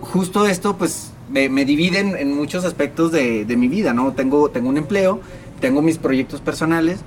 [0.00, 4.12] justo esto, pues, me, me divide en, muchos aspectos de, de mi vida, ¿no?
[4.12, 5.20] Tengo, tengo un empleo,
[5.60, 7.00] tengo mis proyectos personales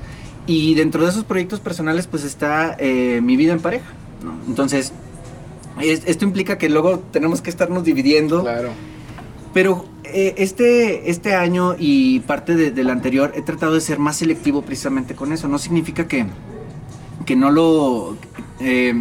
[0.47, 3.85] y dentro de esos proyectos personales, pues, está eh, mi vida en pareja,
[4.23, 4.33] ¿no?
[4.47, 4.93] Entonces, es-
[5.81, 8.41] esto implica que luego tenemos que estarnos dividiendo.
[8.41, 8.69] Claro.
[9.53, 14.17] Pero eh, este, este año y parte de- del anterior he tratado de ser más
[14.17, 15.47] selectivo precisamente con eso.
[15.47, 16.25] No significa que,
[17.25, 18.17] que no lo...
[18.59, 18.93] eh,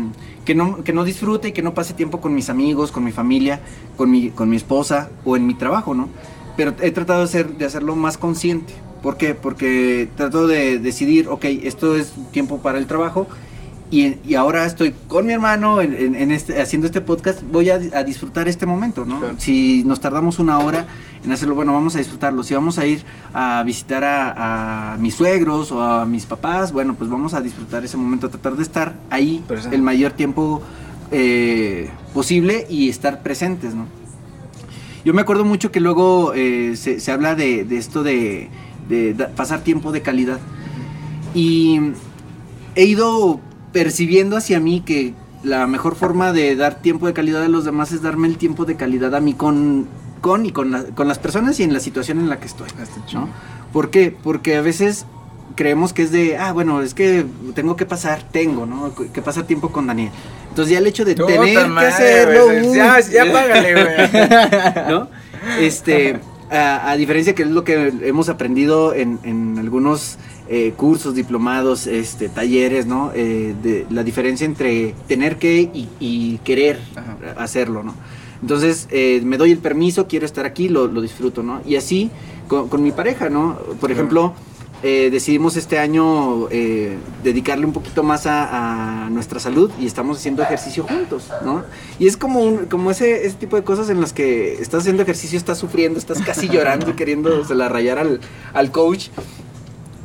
[0.44, 3.12] que no, que no disfrute y que no pase tiempo con mis amigos, con mi
[3.12, 3.60] familia,
[3.96, 6.08] con mi, con mi esposa o en mi trabajo, ¿no?
[6.56, 8.74] Pero he tratado de, hacer, de hacerlo más consciente.
[9.04, 9.34] ¿Por qué?
[9.34, 13.28] Porque trato de decidir, ok, esto es tiempo para el trabajo
[13.92, 17.70] y, y ahora estoy con mi hermano en, en- en este, haciendo este podcast, voy
[17.70, 19.20] a, a disfrutar este momento, ¿no?
[19.20, 19.34] Claro.
[19.38, 20.86] Si nos tardamos una hora
[21.24, 22.42] en hacerlo, bueno, vamos a disfrutarlo.
[22.42, 26.94] Si vamos a ir a visitar a, a mis suegros o a mis papás, bueno,
[26.94, 29.76] pues vamos a disfrutar ese momento, tratar de estar ahí Presente.
[29.76, 30.62] el mayor tiempo
[31.12, 33.86] eh, posible y estar presentes, ¿no?
[35.04, 38.48] Yo me acuerdo mucho que luego eh, se, se habla de, de esto de,
[39.36, 40.38] pasar tiempo de calidad.
[41.34, 41.78] Y
[42.74, 43.40] he ido
[43.72, 47.92] percibiendo hacia mí que la mejor forma de dar tiempo de calidad a los demás
[47.92, 49.86] es darme el tiempo de calidad a mí con,
[50.20, 52.68] con y con, la- con las personas y en la situación en la que estoy.
[53.12, 53.28] ¿no?
[53.72, 54.14] ¿Por qué?
[54.22, 55.06] Porque a veces
[55.56, 58.94] creemos que es de, ah, bueno, es que tengo que pasar, tengo, ¿no?
[58.94, 60.10] Que pasar tiempo con Daniel.
[60.50, 62.74] Entonces ya el hecho de Puta tener que madre, hacerlo...
[62.74, 64.88] Ya, ya págale, güey.
[64.90, 65.08] ¿no?
[65.60, 71.14] Este, a, a diferencia que es lo que hemos aprendido en, en algunos eh, cursos,
[71.14, 73.12] diplomados, este, talleres, ¿no?
[73.14, 77.16] Eh, de la diferencia entre tener que y, y querer Ajá.
[77.36, 77.94] hacerlo, ¿no?
[78.40, 81.60] Entonces, eh, me doy el permiso, quiero estar aquí, lo, lo disfruto, ¿no?
[81.64, 82.10] Y así
[82.48, 83.56] con, con mi pareja, ¿no?
[83.80, 84.34] Por ejemplo,
[84.82, 90.18] eh, decidimos este año eh, dedicarle un poquito más a, a nuestra salud y estamos
[90.18, 91.62] haciendo ejercicio juntos, ¿no?
[92.00, 95.04] Y es como, un, como ese, ese tipo de cosas en las que estás haciendo
[95.04, 98.18] ejercicio, estás sufriendo, estás casi llorando y queriendo se la rayar al,
[98.54, 99.10] al coach,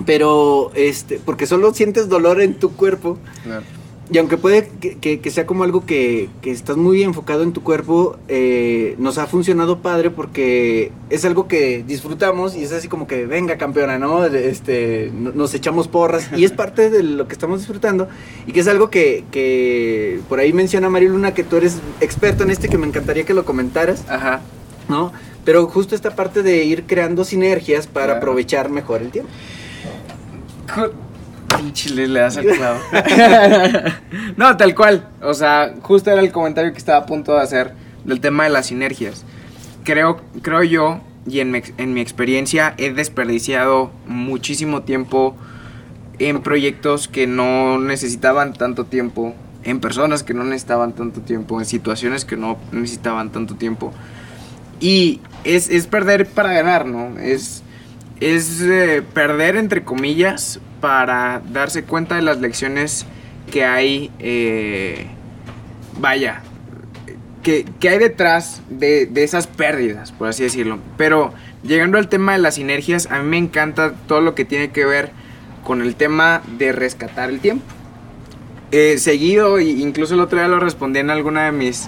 [0.05, 3.63] pero este, porque solo sientes dolor en tu cuerpo Claro.
[4.11, 7.51] y aunque puede que, que- que sea como algo que, que estás muy enfocado en
[7.51, 12.87] tu cuerpo, eh, nos ha funcionado padre porque es algo que disfrutamos y es así
[12.87, 14.25] como que venga campeona, ¿no?
[14.25, 18.07] Este, no- nos echamos porras y es parte de lo que estamos disfrutando
[18.45, 22.43] y que es algo que, que por ahí menciona María Luna que tú eres experto
[22.43, 24.41] en este que me encantaría que lo comentaras, Ajá.
[24.87, 25.11] ¿no?
[25.43, 28.17] Pero justo esta parte de ir creando sinergias para Claro.
[28.19, 29.31] aprovechar mejor el tiempo.
[31.57, 32.79] Pinche le, das al clavo.
[34.37, 35.07] no, tal cual.
[35.21, 38.49] O sea, justo era el comentario que estaba a punto de hacer del tema de
[38.49, 39.25] las sinergias.
[39.83, 45.35] Creo, creo yo, y en mi, en mi experiencia, he desperdiciado muchísimo tiempo
[46.19, 51.65] en proyectos que no necesitaban tanto tiempo, en personas que no necesitaban tanto tiempo, en
[51.65, 53.93] situaciones que no necesitaban tanto tiempo.
[54.79, 57.19] Y es, es perder para ganar, ¿no?
[57.19, 57.63] Es,
[58.19, 63.05] es eh, perder entre comillas para darse cuenta de las lecciones
[63.51, 65.07] que hay eh,
[65.99, 66.41] vaya,
[67.43, 70.79] ¿qué, hay detrás de, de, esas pérdidas, por así decirlo?
[70.97, 74.71] Pero llegando al tema de las sinergias, a mí me encanta todo lo que tiene
[74.71, 75.11] que ver
[75.63, 77.65] con el tema de rescatar el tiempo.
[78.71, 81.87] Eh, seguido, incluso el otro día lo respondí en alguna de mis,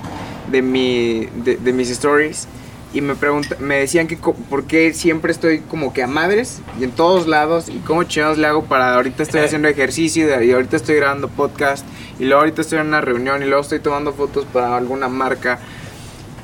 [0.49, 2.47] de, mi, de, mis stories,
[2.93, 3.13] y me,
[3.59, 7.69] me decían que por qué siempre estoy como que a madres y en todos lados,
[7.69, 11.85] y cómo chingados le hago para ahorita estoy haciendo ejercicio, y ahorita estoy grabando podcast,
[12.19, 15.59] y luego ahorita estoy en una reunión, y luego estoy tomando fotos para alguna marca.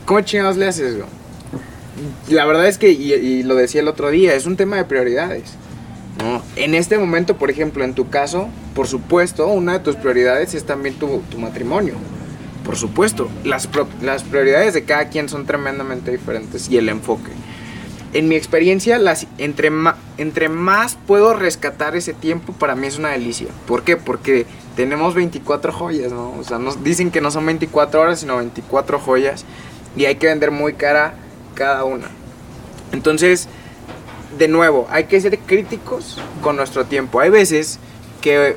[0.05, 0.97] ¿Cómo chingados le haces?
[2.29, 5.53] La verdad es que, y, lo decía el otro día, es un tema de prioridades.
[6.19, 6.43] ¿no?
[6.55, 10.65] En este momento, por ejemplo, en tu caso, por supuesto, una de tus prioridades es
[10.65, 11.95] también tu, tu matrimonio.
[12.65, 13.69] Por supuesto, las,
[14.01, 17.31] las prioridades de cada quien son tremendamente diferentes y el enfoque.
[18.13, 19.71] En mi experiencia, las, entre,
[20.17, 23.47] entre más puedo rescatar ese tiempo, para mí es una delicia.
[23.67, 23.97] ¿Por qué?
[23.97, 26.31] Porque tenemos 24 joyas, ¿no?
[26.39, 29.45] O sea, nos dicen que no son 24 horas, sino 24 joyas.
[29.95, 31.13] Y hay que vender muy cara
[31.53, 32.07] cada una.
[32.91, 33.47] Entonces,
[34.37, 37.19] de nuevo, hay que ser críticos con nuestro tiempo.
[37.19, 37.79] Hay veces
[38.21, 38.55] que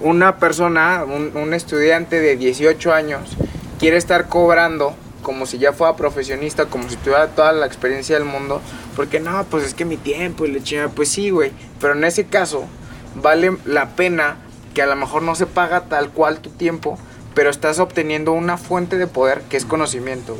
[0.00, 3.36] una persona, un, estudiante de 18 años,
[3.78, 8.24] quiere estar cobrando como si ya fuera profesionista, como si tuviera toda la experiencia del
[8.24, 8.60] mundo,
[8.94, 12.04] porque no, pues es que mi tiempo y le chinga, pues sí, güey, pero en
[12.04, 12.66] ese caso
[13.14, 14.36] vale la pena
[14.74, 16.98] que a lo mejor no se paga tal cual tu tiempo,
[17.34, 20.36] pero estás obteniendo una fuente de poder que es conocimiento.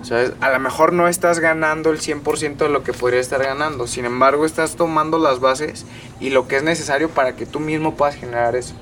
[0.00, 3.42] O sea, a lo mejor no estás ganando el 100% de lo que podría estar
[3.42, 5.86] ganando, sin embargo estás tomando las bases
[6.20, 8.74] y lo que es necesario para que tú mismo puedas generar eso.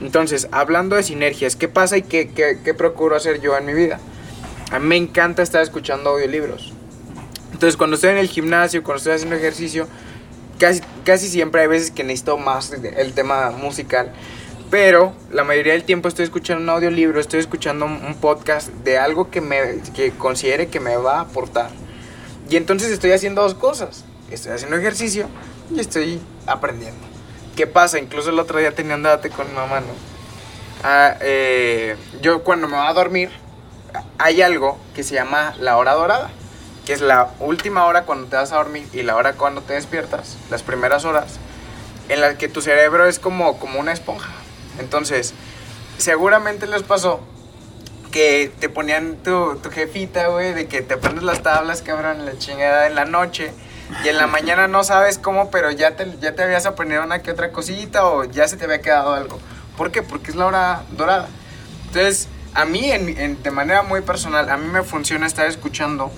[0.00, 4.00] Entonces, hablando de sinergias, ¿qué pasa y qué, qué, procuro hacer yo en mi vida?
[4.70, 6.72] A mí me encanta estar escuchando audiolibros.
[7.52, 9.86] Entonces, cuando estoy en el gimnasio, cuando estoy haciendo ejercicio,
[10.58, 14.12] casi, casi siempre hay veces que necesito más el tema musical.
[14.74, 19.30] Pero la mayoría del tiempo estoy escuchando un audiolibro, estoy escuchando un podcast de algo
[19.30, 21.70] que, me, que considere que me va a aportar.
[22.50, 24.04] Y entonces estoy haciendo dos cosas.
[24.32, 25.28] Estoy haciendo ejercicio
[25.72, 27.06] y estoy aprendiendo.
[27.54, 28.00] ¿Qué pasa?
[28.00, 29.92] Incluso el otro día tenía un debate con mi mamá, ¿no?
[30.82, 33.30] Ah, eh, yo cuando me voy a dormir,
[34.18, 36.32] hay algo que se llama la hora dorada,
[36.84, 39.74] que es la última hora cuando te vas a dormir y la hora cuando te
[39.74, 41.38] despiertas, las primeras horas,
[42.08, 44.32] en las que tu cerebro es como, como una esponja
[44.78, 45.34] entonces,
[45.98, 47.20] seguramente les pasó
[48.10, 52.38] que te ponían tu, tu jefita, güey, de que te prendes las tablas, cabrón, la
[52.38, 53.52] chingada en la noche.
[54.04, 57.22] Y en la mañana no sabes cómo, pero ya te, ya te habías aprendido una
[57.22, 59.40] que otra cosita o ya se te había quedado algo.
[59.76, 60.02] ¿Por qué?
[60.02, 61.28] Porque es la hora dorada.
[61.86, 66.12] Entonces, a mí, en, de manera muy personal, a mí me funciona estar escuchando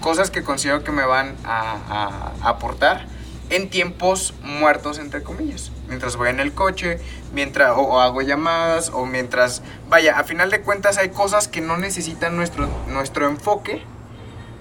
[0.00, 3.06] cosas que considero que me van a, a aportar
[3.50, 5.70] en tiempos muertos, entre comillas.
[5.88, 6.98] Mientras voy en el coche,
[7.32, 9.62] mientras o, hago llamadas, o mientras...
[9.88, 13.82] Vaya, a final de cuentas hay cosas que no necesitan nuestro, nuestro enfoque,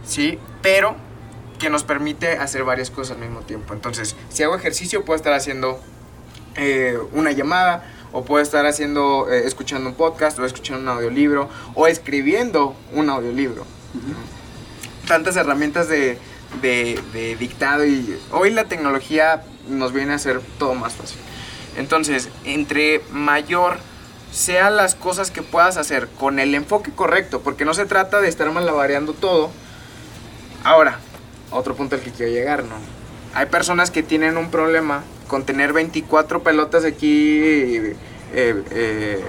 [0.06, 0.38] ¿sí?
[0.62, 0.96] Pero
[1.60, 3.74] que nos permite hacer varias cosas al mismo tiempo.
[3.74, 5.80] Entonces, si hago ejercicio, puedo estar haciendo
[6.56, 11.50] eh, una llamada, o puedo estar haciendo, eh, escuchando un podcast, o escuchando un audiolibro,
[11.74, 13.66] o escribiendo un audiolibro.
[15.08, 16.20] Tantas herramientas de,
[16.62, 21.18] de, dictado y hoy la tecnología nos viene a hacer todo más fácil.
[21.78, 23.78] Entonces, entre mayor
[24.32, 28.30] sean las cosas que puedas hacer con el enfoque correcto, porque no se trata de
[28.30, 29.52] estar malabareando todo.
[30.64, 31.00] Ahora,
[31.52, 32.76] otro punto al que quiero llegar, ¿no?
[33.36, 37.96] Hay personas que tienen un problema con tener 24 pelotas aquí eh,
[38.34, 39.24] eh,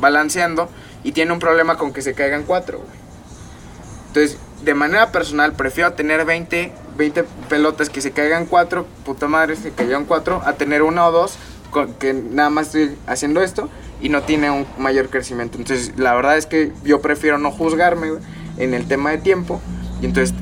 [0.00, 0.68] balanceando
[1.04, 2.80] y tienen un problema con que se caigan 4,
[4.08, 9.56] Entonces, de manera personal prefiero tener 20, 20 pelotas que se caigan 4, puta madre,
[9.56, 11.36] se caigan 4, a tener una o dos
[11.70, 13.68] con, que nada más estoy haciendo esto
[14.00, 15.58] y no tiene un mayor crecimiento.
[15.58, 18.08] Entonces, la verdad es que yo prefiero no juzgarme
[18.56, 19.60] en el tema de tiempo
[20.00, 20.34] y entonces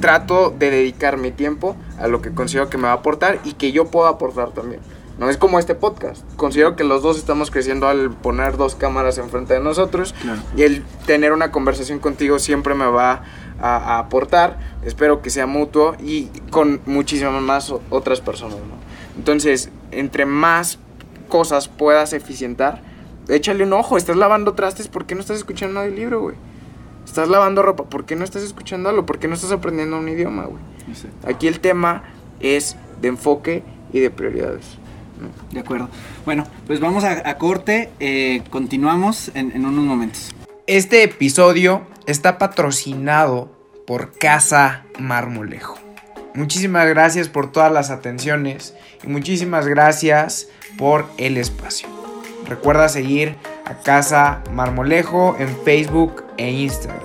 [0.00, 3.52] trato de dedicar mi tiempo a lo que considero que me va a aportar y
[3.54, 4.80] que yo puedo aportar también.
[5.20, 6.24] No es como este podcast.
[6.36, 10.14] Considero que los dos estamos creciendo al poner dos cámaras enfrente de nosotros
[10.56, 13.24] y el tener una conversación contigo siempre me va
[13.60, 14.58] a, aportar.
[14.82, 18.56] Espero que sea mutuo y con muchísimas más otras personas.
[19.14, 20.78] Entonces, entre más
[21.28, 22.80] cosas puedas eficientar,
[23.28, 23.98] échale un ojo.
[23.98, 26.36] Estás lavando trastes, ¿por qué no estás escuchando el libro, güey?
[27.04, 29.04] Estás lavando ropa, ¿por qué no estás escuchando algo?
[29.04, 30.62] ¿Por qué no estás aprendiendo un idioma, güey?
[31.26, 32.04] Aquí el tema
[32.40, 34.79] es de enfoque y de prioridades.
[35.50, 35.88] De acuerdo.
[36.24, 37.90] Bueno, pues vamos a, corte.
[38.00, 40.34] Eh, continuamos en, en unos momentos.
[40.66, 43.50] Este episodio está patrocinado
[43.86, 45.78] por Casa Marmolejo.
[46.34, 51.88] Muchísimas gracias por todas las atenciones y muchísimas gracias por el espacio.
[52.46, 57.02] Recuerda seguir a Casa Marmolejo en Facebook e Instagram.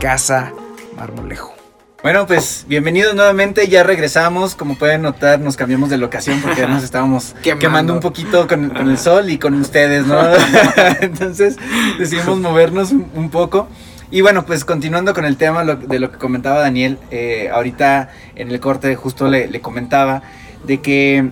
[0.00, 0.52] Casa
[0.96, 1.55] Marmolejo.
[2.02, 6.84] Bueno, pues bienvenidos nuevamente, ya regresamos, como pueden notar nos cambiamos de locación porque nos
[6.84, 7.94] estábamos quemando.
[7.94, 10.20] un poquito con, el sol y con ustedes, ¿no?
[11.00, 11.56] Entonces
[11.98, 13.68] decidimos movernos un, poco.
[14.10, 18.50] Y bueno, pues continuando con el tema de lo que comentaba Daniel, eh, ahorita en
[18.50, 20.22] el corte justo le comentaba
[20.64, 21.30] de que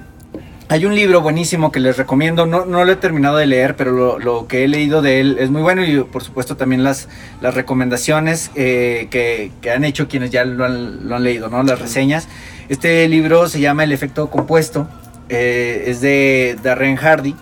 [0.68, 4.18] hay un libro buenísimo que les recomiendo, no, no lo he terminado de leer, pero
[4.18, 7.09] lo, que he leído de él es muy bueno y por supuesto también las,
[7.40, 11.62] las recomendaciones eh, que, han hecho quienes ya lo han, leído, ¿no?
[11.62, 12.29] las reseñas.
[12.68, 14.88] Este libro se llama El efecto compuesto,
[15.29, 17.35] eh, es de Darren Hardy.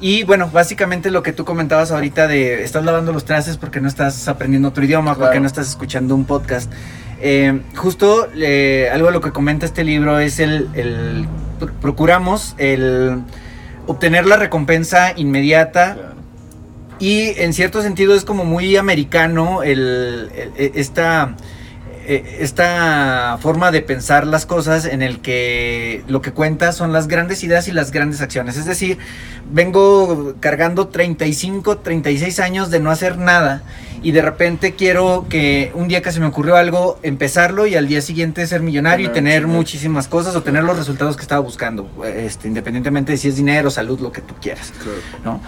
[0.00, 3.88] Y bueno, básicamente lo que tú comentabas ahorita de estás lavando los trastes porque no
[3.88, 6.70] estás aprendiendo otro idioma, porque no estás escuchando un podcast.
[7.20, 11.26] Eh, justo algo de lo que comenta este libro es el
[11.80, 13.22] procuramos el
[13.86, 16.14] obtener la recompensa inmediata.
[16.98, 21.36] Y en cierto sentido es como muy americano el, e, esta,
[22.06, 27.42] esta forma de pensar las cosas en el que lo que cuenta son las grandes
[27.42, 28.56] ideas y las grandes acciones.
[28.56, 28.98] Es decir,
[29.50, 33.62] vengo cargando 35, 36 años de no hacer nada
[34.02, 37.88] y de repente quiero que un día que se me ocurrió algo, empezarlo y al
[37.88, 41.88] día siguiente ser millonario y tener muchísimas cosas o tener los resultados que estaba buscando,
[42.04, 44.72] este, independientemente de si es dinero, salud, lo que tú quieras.
[45.24, 45.40] ¿no?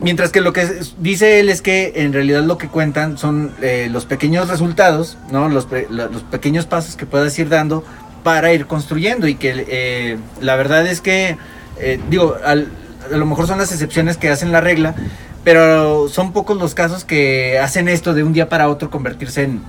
[0.00, 3.88] Mientras que lo que dice él es que en realidad lo que cuentan son eh,
[3.90, 5.48] los pequeños resultados, ¿no?
[5.48, 7.82] los, los pequeños pasos que puedas ir dando
[8.26, 11.38] para ir construyendo y que eh, la verdad es que,
[11.78, 14.96] eh, digo, a lo mejor son las excepciones que hacen la regla,
[15.44, 19.62] pero son pocos los casos que hacen esto de un día para otro convertirse en,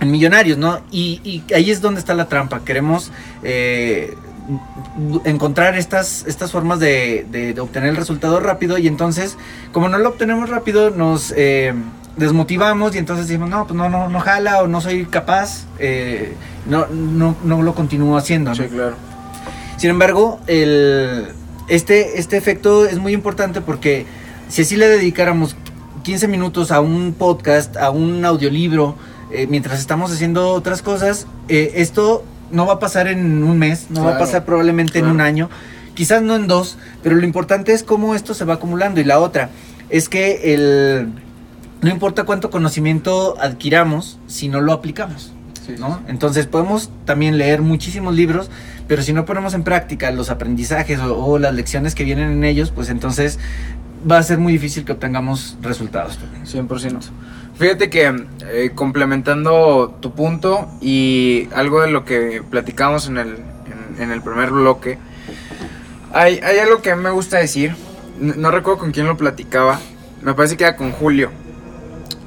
[0.00, 0.80] millonarios, ¿no?
[0.90, 2.64] Y, ahí es donde está la trampa.
[2.64, 3.12] Queremos
[3.44, 4.16] eh,
[5.24, 9.36] encontrar estas, estas formas de, obtener el resultado rápido y entonces,
[9.72, 11.74] como no lo obtenemos rápido, nos eh,
[12.16, 16.34] desmotivamos y entonces decimos, no, pues no, no, no jala o no soy capaz, eh,
[16.66, 18.54] no, no, no lo continúo haciendo.
[18.54, 18.96] Sí, claro.
[19.76, 21.28] Sin embargo, el,
[21.68, 24.06] este, este efecto es muy importante porque
[24.48, 25.56] si así le dedicáramos
[26.02, 28.96] 15 minutos a un podcast, a un audiolibro,
[29.30, 34.04] eh, mientras estamos haciendo otras cosas, esto no va a pasar en un mes, no
[34.04, 35.50] va a pasar probablemente en un año,
[35.94, 39.00] quizás no en dos, pero lo importante es cómo esto se va acumulando.
[39.00, 39.50] Y la otra
[39.88, 41.12] es que el,
[41.82, 45.32] no importa cuánto conocimiento adquiramos si no lo aplicamos.
[45.78, 46.00] ¿no?
[46.08, 48.50] Entonces podemos también leer muchísimos libros,
[48.88, 52.70] pero si no ponemos en práctica los aprendizajes o, las lecciones que vienen en ellos,
[52.70, 53.38] pues entonces
[54.10, 56.18] va a ser muy difícil que obtengamos resultados.
[56.44, 57.00] 100%.
[57.62, 58.12] Fíjate que
[58.50, 63.36] eh, complementando tu punto y algo de lo que platicamos en el,
[64.00, 64.98] en, el primer bloque,
[66.12, 67.76] hay, hay, algo que me gusta decir,
[68.18, 69.78] no, recuerdo con quién lo platicaba,
[70.22, 71.30] me parece que era con Julio.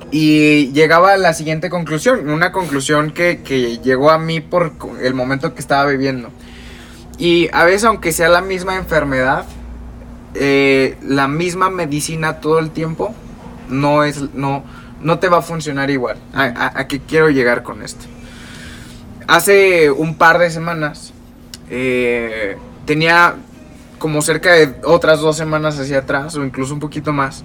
[0.09, 4.71] Y llegaba a la siguiente conclusión, una conclusión que, que llegó a mí por
[5.01, 6.29] el momento que estaba viviendo.
[7.17, 9.43] Y a veces aunque sea la misma enfermedad,
[10.33, 13.13] eh, la misma medicina todo el tiempo
[13.67, 14.63] no es no
[15.05, 16.17] no te va a funcionar igual.
[16.33, 18.05] ¿A, qué quiero llegar con esto?
[19.27, 21.13] Hace un par de semanas
[21.69, 23.35] eh, tenía
[23.99, 27.43] como cerca de otras dos semanas hacia atrás o incluso un poquito más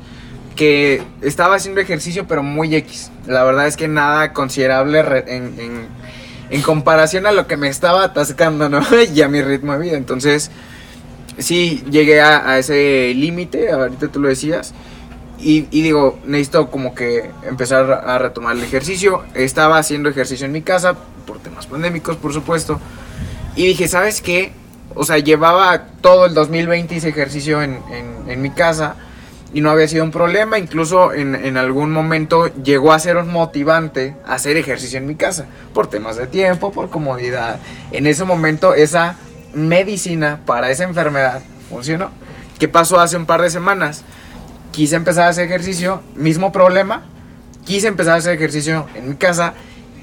[0.56, 3.12] que estaba haciendo ejercicio pero muy X.
[3.26, 5.86] La verdad es que nada considerable en,
[6.48, 8.80] en, comparación a lo que me estaba atascando, ¿no?
[9.14, 9.96] y a mi ritmo de vida.
[9.98, 10.50] Entonces
[11.36, 14.72] sí llegué a, ese límite, ahorita tú lo decías.
[15.42, 19.24] Y, digo, necesito como que empezar a retomar el ejercicio.
[19.34, 20.94] Estaba haciendo ejercicio en mi casa,
[21.26, 22.78] por temas pandémicos, por supuesto.
[23.56, 24.52] Y dije, ¿sabes qué?
[24.94, 27.80] O sea, llevaba todo el 2020 ese ejercicio en,
[28.42, 28.96] mi casa
[29.52, 30.58] y no había sido un problema.
[30.58, 35.46] Incluso en, en, algún momento llegó a ser un motivante hacer ejercicio en mi casa,
[35.72, 37.60] por temas de tiempo, por comodidad.
[37.92, 39.16] En ese momento esa
[39.54, 42.10] medicina para esa enfermedad funcionó.
[42.58, 44.04] ¿Qué pasó hace un par de semanas?
[44.72, 47.04] Quise empezar a hacer ejercicio, mismo problema.
[47.64, 49.54] Quise empezar a hacer ejercicio en mi casa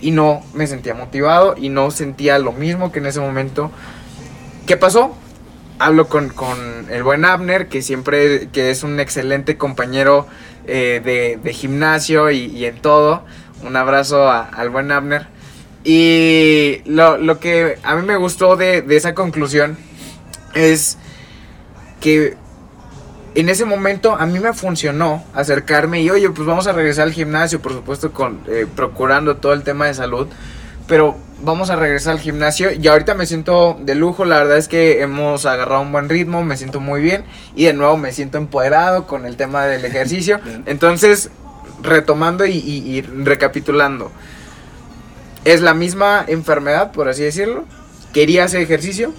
[0.01, 3.71] y no me sentía motivado y no sentía lo mismo que en ese momento.
[4.65, 5.15] ¿Qué pasó?
[5.79, 6.31] Hablo con,
[6.89, 10.27] el buen Abner, que siempre que es un excelente compañero
[10.65, 13.23] eh, de, gimnasio y, en todo.
[13.63, 15.27] Un abrazo al buen Abner.
[15.83, 19.77] Y lo, que a mí me gustó de, esa conclusión
[20.53, 20.97] es
[22.01, 22.35] que
[23.37, 27.13] en ese momento a mí me funcionó acercarme y oye, pues vamos a regresar al
[27.13, 30.27] gimnasio, por supuesto, con, eh, procurando todo el tema de salud.
[30.87, 34.67] pero vamos a regresar al gimnasio y ahorita me siento de lujo, la verdad es
[34.67, 37.25] que hemos agarrado un buen ritmo, me siento muy bien
[37.55, 40.39] y de nuevo me siento empoderado con el tema del ejercicio.
[40.65, 41.29] Entonces,
[41.83, 44.11] retomando y, y recapitulando,
[45.45, 47.65] es la misma enfermedad, por así decirlo,
[48.13, 49.13] quería hacer ejercicio,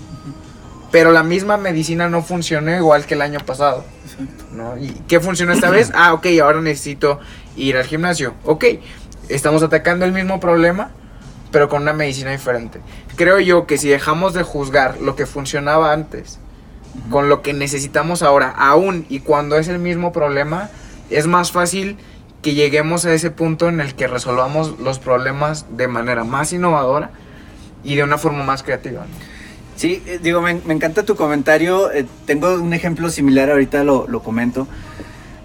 [0.90, 3.84] pero la misma medicina no funcionó igual que el año pasado.
[4.52, 4.76] ¿No?
[4.78, 5.92] ¿Y qué funcionó esta vez?
[5.94, 7.20] Ah, ok, ahora necesito
[7.56, 8.34] ir al gimnasio.
[8.44, 8.64] Ok,
[9.28, 10.90] estamos atacando el mismo problema,
[11.50, 12.80] pero con una medicina diferente.
[13.16, 16.38] Creo yo que si dejamos de juzgar lo que funcionaba antes
[17.10, 20.70] con lo que necesitamos ahora, aún y cuando es el mismo problema,
[21.10, 21.96] es más fácil
[22.42, 27.10] que lleguemos a ese punto en el que resolvamos los problemas de manera más innovadora
[27.82, 29.06] y de una forma más creativa.
[29.79, 31.93] Sí, eh, digo, me, encanta tu comentario.
[31.93, 34.66] Eh, tengo un ejemplo similar, ahorita lo, lo comento.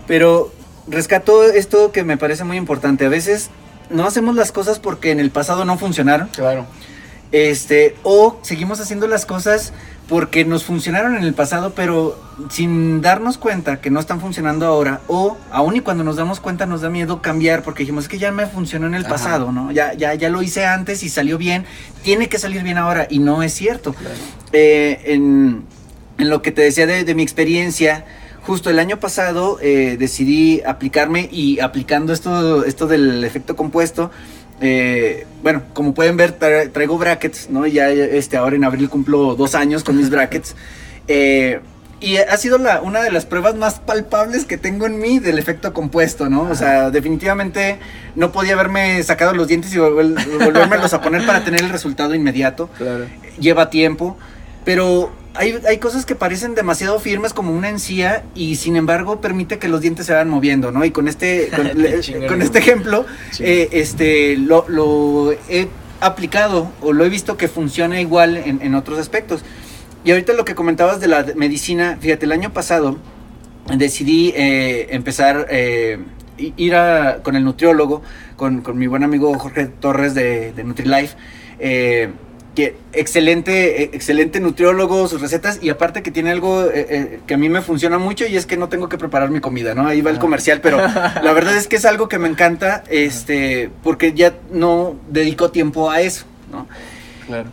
[0.08, 0.52] Pero
[0.88, 3.06] rescato esto que me parece muy importante.
[3.06, 3.52] A veces
[3.92, 6.30] no hacemos las cosas porque en el pasado no funcionaron.
[6.30, 6.66] Claro.
[7.32, 9.72] Este, o seguimos haciendo las cosas
[10.08, 15.02] porque nos funcionaron en el pasado, pero sin darnos cuenta que no están funcionando ahora,
[15.08, 18.18] o aún y cuando nos damos cuenta nos da miedo cambiar porque dijimos es que
[18.18, 19.72] ya me funcionó en el pasado, ¿no?
[19.72, 21.66] Ya, ya, ya lo hice antes y salió bien,
[22.04, 23.96] tiene que salir bien ahora, y no es cierto.
[24.52, 25.64] Eh, en,
[26.18, 28.06] lo que te decía de, mi experiencia,
[28.44, 34.12] justo el año pasado eh, decidí aplicarme y aplicando esto, esto del efecto compuesto,
[34.66, 37.68] eh, bueno, como pueden ver, traigo brackets, ¿no?
[37.68, 40.56] Ya este, ahora en abril cumplo dos años con mis brackets.
[41.10, 41.60] Eh,
[42.00, 45.38] y ha sido la, una de las pruebas más palpables que tengo en mí del
[45.38, 46.44] efecto compuesto, ¿no?
[46.44, 47.78] O sea, definitivamente
[48.16, 52.70] no podía haberme sacado los dientes y volvérmelos a poner para tener el resultado inmediato.
[52.78, 53.06] Claro.
[53.40, 54.18] Lleva tiempo,
[54.64, 59.60] pero hay, hay, cosas que parecen demasiado firmes como una encía y sin embargo permite
[59.60, 60.86] que los dientes se vayan moviendo, ¿no?
[60.86, 63.06] Y con este, con, este ejemplo,
[63.40, 65.68] eh, este, lo, lo, he
[66.02, 69.44] aplicado o lo he visto que funciona igual en, en, otros aspectos.
[70.04, 72.98] Y ahorita lo que comentabas de la medicina, fíjate, el año pasado
[73.78, 76.00] decidí eh, empezar, eh,
[76.38, 78.02] ir a, con el nutriólogo,
[78.36, 81.16] con, con, mi buen amigo Jorge Torres de, de NutriLife.
[81.60, 82.10] Eh,
[82.56, 87.34] que excelente, eh, excelente nutriólogo, sus recetas, y aparte que tiene algo eh, eh, que
[87.34, 89.88] a mí me funciona mucho y es que no tengo que preparar mi comida, ¿no?
[89.88, 90.20] Ahí va el ah.
[90.20, 94.96] comercial, pero la verdad es que es algo que me encanta, este, porque ya no
[95.10, 96.68] dedico tiempo a eso, ¿no?
[97.26, 97.50] Claro.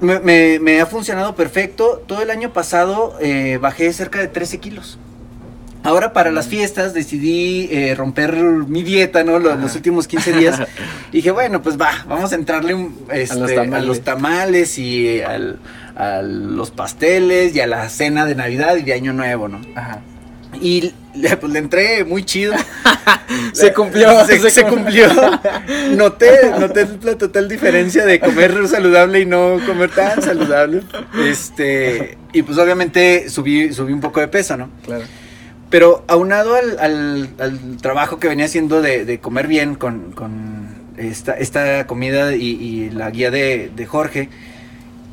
[0.00, 2.02] Me, me, ha funcionado perfecto.
[2.06, 3.18] Todo el año pasado
[3.60, 4.98] bajé cerca de 13 kilos.
[5.82, 9.38] Ahora para las fiestas decidí eh, romper mi dieta, ¿no?
[9.38, 10.62] Los, últimos 15 días.
[11.12, 17.54] dije, bueno, pues va, vamos a entrarle este, a, los tamales y a los pasteles
[17.54, 19.60] y a la cena de Navidad y de Año Nuevo, ¿no?
[19.74, 20.00] Ajá.
[20.60, 20.92] Y
[21.40, 22.54] pues le entré muy chido.
[23.52, 24.24] se cumplió.
[24.50, 25.08] Se, cumplió.
[25.96, 30.82] noté, noté la total diferencia de comer saludable y no comer tan saludable.
[31.26, 34.70] Este, y pues obviamente subí, subí un poco de peso, ¿no?
[34.84, 35.04] Claro.
[35.70, 37.28] Pero aunado al,
[37.80, 40.14] trabajo que venía haciendo de, comer bien con,
[40.96, 44.28] esta, comida y, la guía de, Jorge,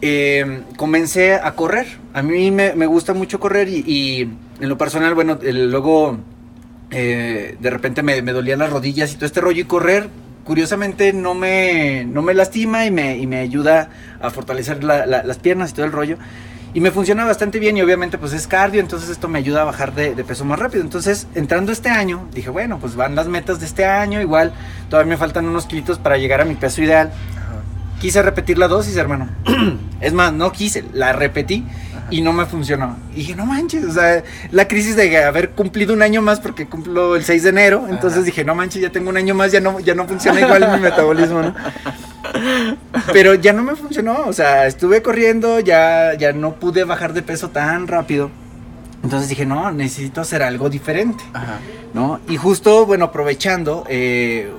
[0.01, 1.85] em, comencé a correr.
[2.13, 4.21] A mí me, gusta mucho correr y,
[4.59, 6.17] en lo personal, bueno, luego
[6.89, 10.09] eh, de repente me, dolían las rodillas y todo este rollo y correr.
[10.43, 13.89] Curiosamente no me, no me lastima y me, y me ayuda
[14.19, 16.17] a fortalecer las piernas y todo el rollo.
[16.78, 19.65] Y me funciona bastante bien y obviamente pues es cardio, entonces esto me ayuda a
[19.65, 20.84] bajar de, peso más rápido.
[20.84, 24.53] Entonces, entrando este año, dije, bueno, pues van las metas de este año, igual
[24.88, 27.11] todavía me faltan unos kilitos para llegar a mi peso ideal.
[27.99, 29.28] Quise repetir la dosis, hermano.
[30.01, 31.65] es más, no quise, la repetí
[32.11, 32.95] y no me funcionó.
[33.11, 36.67] Y dije, no manches, o sea, la crisis de haber cumplido un año más porque
[36.67, 39.61] cumplo el 6 de enero, entonces dije, no manches, ya tengo un año más, ya
[39.61, 41.55] no, ya no funciona igual mi metabolismo, ¿no?
[43.13, 47.21] Pero ya no me funcionó, o sea, estuve corriendo, ya, ya no pude bajar de
[47.21, 48.29] peso tan rápido.
[49.03, 51.23] Entonces dije, no, necesito hacer algo diferente,
[51.93, 52.19] ¿no?
[52.27, 54.51] Y justo, bueno, aprovechando, eh,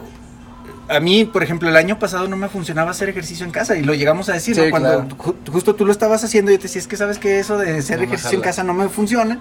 [0.89, 3.83] a mí, por ejemplo, el año pasado no me funcionaba hacer ejercicio en casa y
[3.83, 5.07] lo llegamos a decir, Cuando
[5.51, 7.79] justo tú lo estabas haciendo y yo te decía, es que sabes que eso de
[7.79, 9.41] hacer ejercicio en casa no me funciona.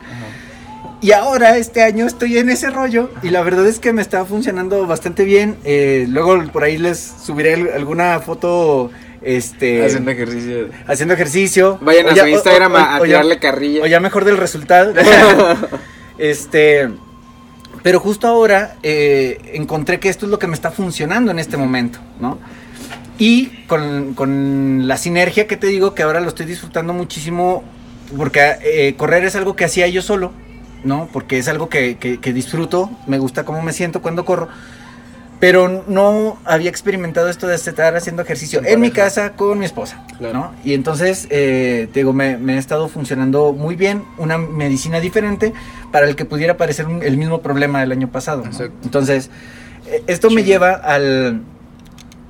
[1.01, 4.25] Y ahora, este año, estoy en ese rollo y la verdad es que me está
[4.25, 5.57] funcionando bastante bien.
[5.63, 8.91] Eh, luego por ahí les subiré alguna foto
[9.21, 14.25] este haciendo ejercicio haciendo ejercicio vayan a su Instagram a, tirarle carrilla o ya mejor
[14.25, 14.93] del resultado
[16.19, 16.87] este
[17.87, 21.55] pero justo ahora eh, encontré que esto es lo que me está funcionando en este
[21.55, 22.37] momento, ¿no?
[23.17, 27.63] Y con, la sinergia que te digo que ahora lo estoy disfrutando muchísimo
[28.17, 30.33] porque eh, correr es algo que hacía yo solo,
[30.83, 31.09] ¿no?
[31.11, 31.97] Porque es algo que,
[32.33, 34.47] disfruto, me gusta cómo me siento cuando corro.
[35.39, 40.03] pero no había experimentado esto de estar haciendo ejercicio en mi casa con mi esposa,
[40.19, 40.51] ¿no?
[40.63, 45.53] Y entonces, eh, te digo, me, me, ha estado funcionando muy bien, una medicina diferente
[45.91, 48.43] para el que pudiera parecer el mismo problema del año pasado.
[48.83, 49.29] Entonces,
[49.87, 51.43] eh, esto me lleva al,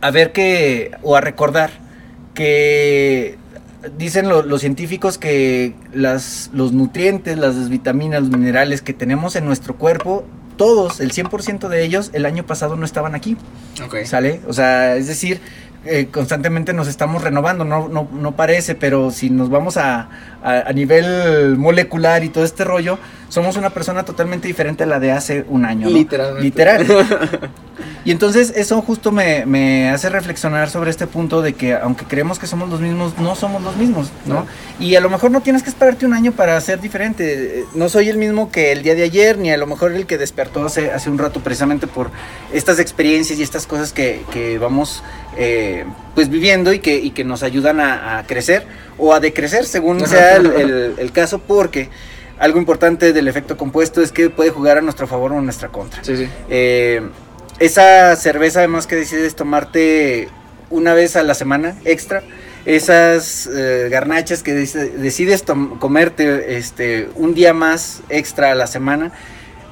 [0.01, 1.71] a ver que, o a recordar
[2.33, 3.37] que
[3.97, 9.75] dicen los científicos que las, los nutrientes, las vitaminas, los minerales que tenemos en nuestro
[9.75, 10.25] cuerpo
[10.57, 13.37] todos, el 100% de ellos, el año pasado no estaban aquí.
[14.05, 14.41] ¿Sale?
[14.47, 15.39] O sea, es decir,
[15.85, 20.09] eh, constantemente nos estamos renovando, no, no, no, parece, pero si nos vamos a,
[20.43, 22.97] a, nivel molecular y todo este rollo,
[23.29, 25.89] somos una persona totalmente diferente a la de hace un año.
[25.89, 26.43] Literalmente.
[26.43, 26.85] Literal.
[28.05, 32.39] y entonces eso justo me, me, hace reflexionar sobre este punto de que aunque creemos
[32.39, 34.45] que somos los mismos, no somos los mismos, ¿no?
[34.79, 37.65] Y a lo mejor no tienes que esperarte un año para ser diferente.
[37.73, 40.17] No soy el mismo que el día de ayer, ni a lo mejor el que
[40.17, 42.11] despertó hace, hace un rato precisamente por
[42.53, 45.03] estas experiencias y estas cosas que, que vamos
[45.37, 48.65] eh, pues viviendo y que, y que nos ayudan a, crecer
[48.97, 51.89] o a decrecer según sea el, el, caso porque
[52.39, 55.69] algo importante del efecto compuesto es que puede jugar a nuestro favor o a nuestra
[55.69, 56.01] contra.
[56.49, 57.01] Eh,
[57.59, 60.29] esa cerveza además que decides tomarte
[60.69, 62.21] una vez a la semana extra,
[62.65, 65.43] esas eh, garnachas que decides
[65.79, 69.11] comerte este, un día más extra a la semana,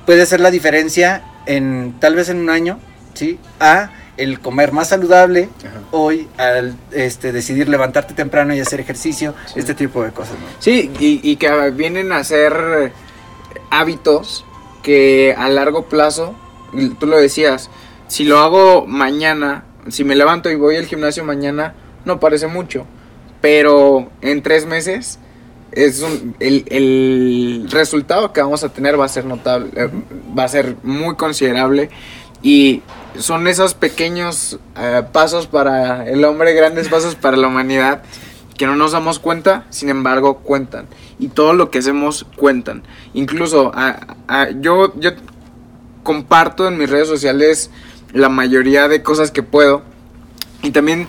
[0.06, 2.80] puede ser la diferencia en tal vez en un año,
[3.14, 3.38] ¿sí?
[3.60, 5.50] A el comer más saludable
[5.92, 10.36] hoy al este, decidir levantarte temprano y hacer ejercicio, este tipo de cosas.
[10.60, 12.92] Sí, y, que vienen a ser
[13.70, 14.46] hábitos
[14.84, 16.36] que a largo plazo,
[17.00, 17.70] tú lo decías,
[18.08, 21.74] si lo hago mañana, si me levanto y voy al gimnasio mañana,
[22.06, 22.86] no parece mucho,
[23.42, 25.20] pero en tres meses
[25.72, 26.06] es
[26.40, 29.90] el, el, resultado que vamos a tener va a ser notable, eh,
[30.38, 31.90] va a ser muy considerable
[32.42, 32.82] y
[33.20, 38.04] son esos pequeños eh, pasos para el hombre, grandes pasos para la humanidad,
[38.58, 40.88] que no nos damos cuenta, sin embargo cuentan.
[41.20, 42.84] Y todo lo que hacemos cuentan.
[43.14, 43.72] Incluso
[44.60, 45.12] yo, yo
[46.04, 47.70] comparto en mis redes sociales
[48.14, 49.82] la mayoría de cosas que puedo.
[50.62, 51.08] Y también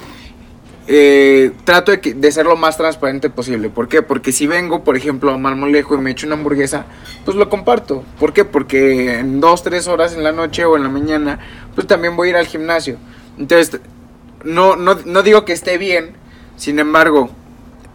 [0.89, 3.70] eh, trato de, de, ser lo más transparente posible.
[3.70, 4.03] ¿Por qué?
[4.03, 6.87] Porque si vengo, por ejemplo, a Marmolejo y me echo una hamburguesa,
[7.24, 8.05] pues lo comparto.
[8.20, 8.45] ¿Por qué?
[8.45, 11.41] Porque en dos, tres horas en la noche o en la mañana,
[11.74, 12.99] pues también voy a ir al gimnasio.
[13.39, 13.80] Entonces,
[14.45, 16.12] no, no, no digo que esté bien,
[16.57, 17.30] sin embargo,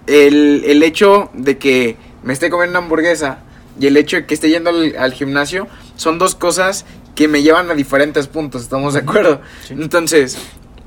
[0.08, 3.40] el, el, hecho de que me esté comiendo una hamburguesa
[3.80, 6.86] y el hecho de que esté yendo al, gimnasio son dos cosas
[7.16, 9.42] que me llevan a diferentes puntos, ¿estamos de acuerdo?
[9.70, 10.38] Entonces,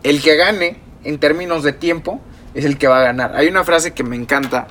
[0.03, 2.21] el que gane en términos de tiempo,
[2.55, 3.35] es el que va a ganar.
[3.37, 4.67] Hay una frase que me encanta,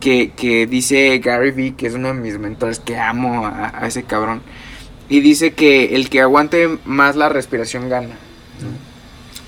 [0.00, 4.02] que, que dice Gary Vee, que es uno de mis mentores, que amo a, ese
[4.04, 4.42] cabrón,
[5.08, 8.16] y dice que el que aguante más la respiración gana.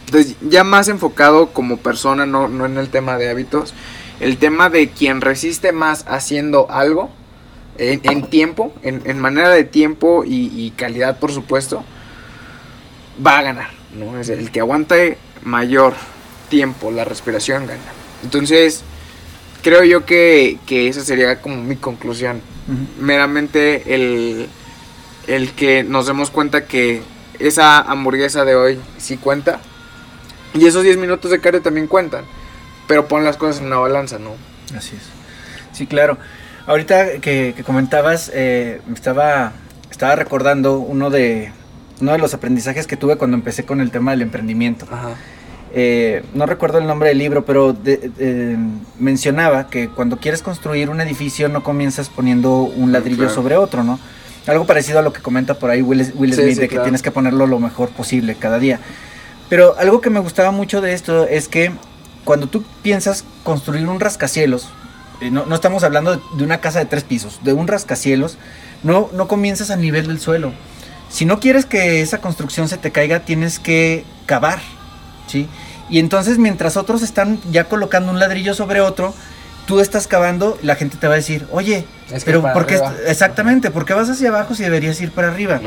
[0.07, 3.75] Entonces, ya más enfocado como persona, no, no en el tema de hábitos,
[4.21, 7.11] el tema de quien resiste más haciendo algo,
[7.77, 11.83] en, tiempo, en, manera de tiempo y, y, calidad, por supuesto,
[13.25, 13.71] va a ganar.
[13.95, 14.19] ¿no?
[14.19, 15.95] Es el que aguante mayor
[16.49, 17.81] tiempo, la respiración gana.
[18.23, 18.83] Entonces,
[19.63, 22.41] creo yo que, que esa sería como mi conclusión.
[22.99, 24.49] Meramente el,
[25.27, 27.03] el que nos demos cuenta que
[27.39, 29.61] esa hamburguesa de hoy sí cuenta.
[30.55, 32.25] Y esos 10 minutos de cardio también cuentan.
[32.87, 34.37] Pero pon las cosas en una balanza, ¿no?
[34.77, 35.03] Así es.
[35.77, 36.19] Sí, claro.
[36.67, 39.53] Ahorita que, comentabas, eh, estaba,
[39.91, 41.53] estaba recordando uno de,
[42.01, 44.87] uno de los aprendizajes que tuve cuando empecé con el tema del emprendimiento.
[44.91, 45.17] Ajá.
[45.77, 47.77] Eh, no recuerdo el nombre del libro, pero
[48.99, 53.99] mencionaba que cuando quieres construir un edificio no comienzas poniendo un ladrillo sobre otro, ¿no?
[54.47, 57.47] Algo parecido a lo que comenta por ahí Will, Smith, de que tienes que ponerlo
[57.47, 58.79] lo mejor posible cada día.
[59.49, 61.73] Pero algo que me gustaba mucho de esto es que
[62.25, 64.69] cuando tú piensas construir un rascacielos,
[65.21, 68.39] eh, no, no, estamos hablando de, una casa de tres pisos, de un rascacielos,
[68.83, 70.53] no, no comienzas a nivel del suelo.
[71.09, 74.61] Si no quieres que esa construcción se te caiga, tienes que cavar,
[75.27, 75.49] ¿sí?
[75.91, 79.15] Y entonces mientras otros están ya colocando un ladrillo sobre otro,
[79.67, 81.85] tú estás cavando, la gente te va a decir, oye,
[82.25, 82.81] pero ¿por qué?
[83.07, 85.61] Exactamente, ¿por qué vas hacia abajo si deberías ir para arriba?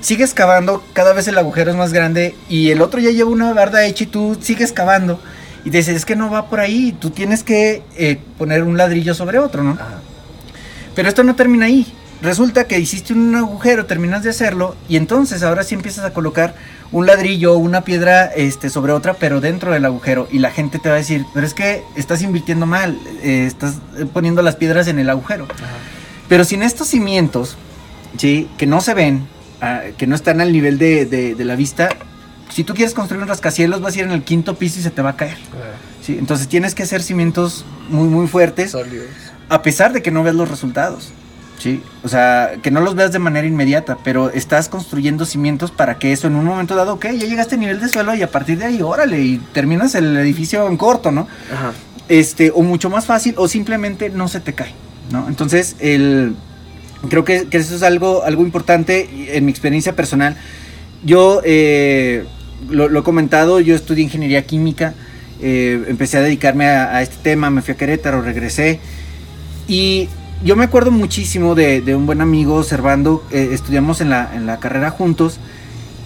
[0.00, 3.52] Sigues cavando, cada vez el agujero es más grande y el otro ya lleva una
[3.52, 5.20] barda hecha y tú sigues cavando
[5.64, 8.76] y te dices, es que no va por ahí, tú tienes que eh, poner un
[8.76, 9.76] ladrillo sobre otro, ¿no?
[10.94, 11.86] Pero esto no termina ahí.
[12.20, 16.54] Resulta que hiciste un agujero, terminas de hacerlo y entonces ahora sí empiezas a colocar
[16.90, 20.26] un ladrillo o una piedra este, sobre otra, pero dentro del agujero.
[20.30, 23.76] Y la gente te va a decir, pero es que estás invirtiendo mal, eh, estás
[24.12, 25.46] poniendo las piedras en el agujero.
[26.28, 27.56] Pero sin estos cimientos,
[28.16, 28.48] ¿sí?
[28.58, 29.28] que no se ven,
[29.60, 31.88] ah, que no están al nivel de, la vista,
[32.50, 34.90] Si tú quieres construir un rascacielos, vas a ir en el quinto piso y se
[34.90, 35.36] te va a caer.
[36.02, 36.16] ¿sí?
[36.18, 39.06] Entonces tienes que hacer cimientos muy, muy fuertes, Sólidos.
[39.50, 41.12] a pesar de que no veas los resultados.
[41.58, 45.98] Sí, o sea, que no los veas de manera inmediata, pero estás construyendo cimientos para
[45.98, 48.30] que eso en un momento dado, ok, ya llegaste a nivel de suelo y a
[48.30, 51.26] partir de ahí, órale, y terminas el edificio en corto, ¿no?
[51.52, 51.72] Ajá.
[52.08, 54.72] este, o mucho más fácil, o simplemente no se te cae,
[55.10, 55.26] ¿no?
[55.28, 56.36] Entonces, el,
[57.08, 60.36] creo que, que eso es algo, algo importante en mi experiencia personal.
[61.04, 62.24] Yo, eh,
[62.70, 64.94] lo, lo he comentado, yo estudié ingeniería química,
[65.40, 68.80] eh, empecé a dedicarme a, a este tema, me fui a Querétaro, regresé,
[69.68, 70.08] y
[70.44, 74.46] yo me acuerdo muchísimo de, de un buen amigo, Servando, eh, estudiamos en la, en
[74.46, 75.38] la carrera juntos,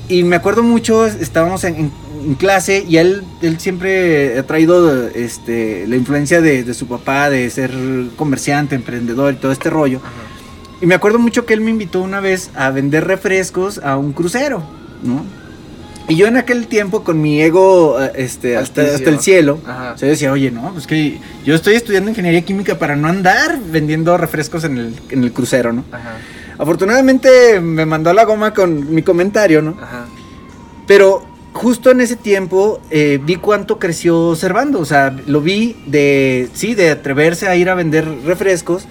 [0.09, 1.93] y me acuerdo mucho, estábamos en, en-
[2.25, 7.29] en clase y él, él siempre ha traído este, la influencia de, de su papá,
[7.31, 7.73] de ser
[8.17, 10.01] comerciante, emprendedor y todo este rollo.
[10.81, 14.13] Y me acuerdo mucho que él me invitó una vez a vender refrescos a un
[14.13, 14.63] crucero,
[15.03, 15.25] ¿no?
[16.09, 19.95] Y yo en aquel tiempo con mi ego eh, este, hasta, hasta el cielo, Ajá.
[19.97, 24.17] yo decía, oye, no, pues que yo estoy estudiando ingeniería química para no andar vendiendo
[24.19, 25.85] refrescos en el, en el crucero, ¿no?
[25.93, 26.17] Ajá.
[26.59, 29.77] Afortunadamente me mandó a la goma con mi comentario, ¿no?
[29.81, 30.07] Ajá.
[30.87, 34.81] Pero justo en ese tiempo eh, vi cuánto creció Servando.
[34.81, 38.87] O sea, lo vi de, sí, de atreverse a ir a vender refrescos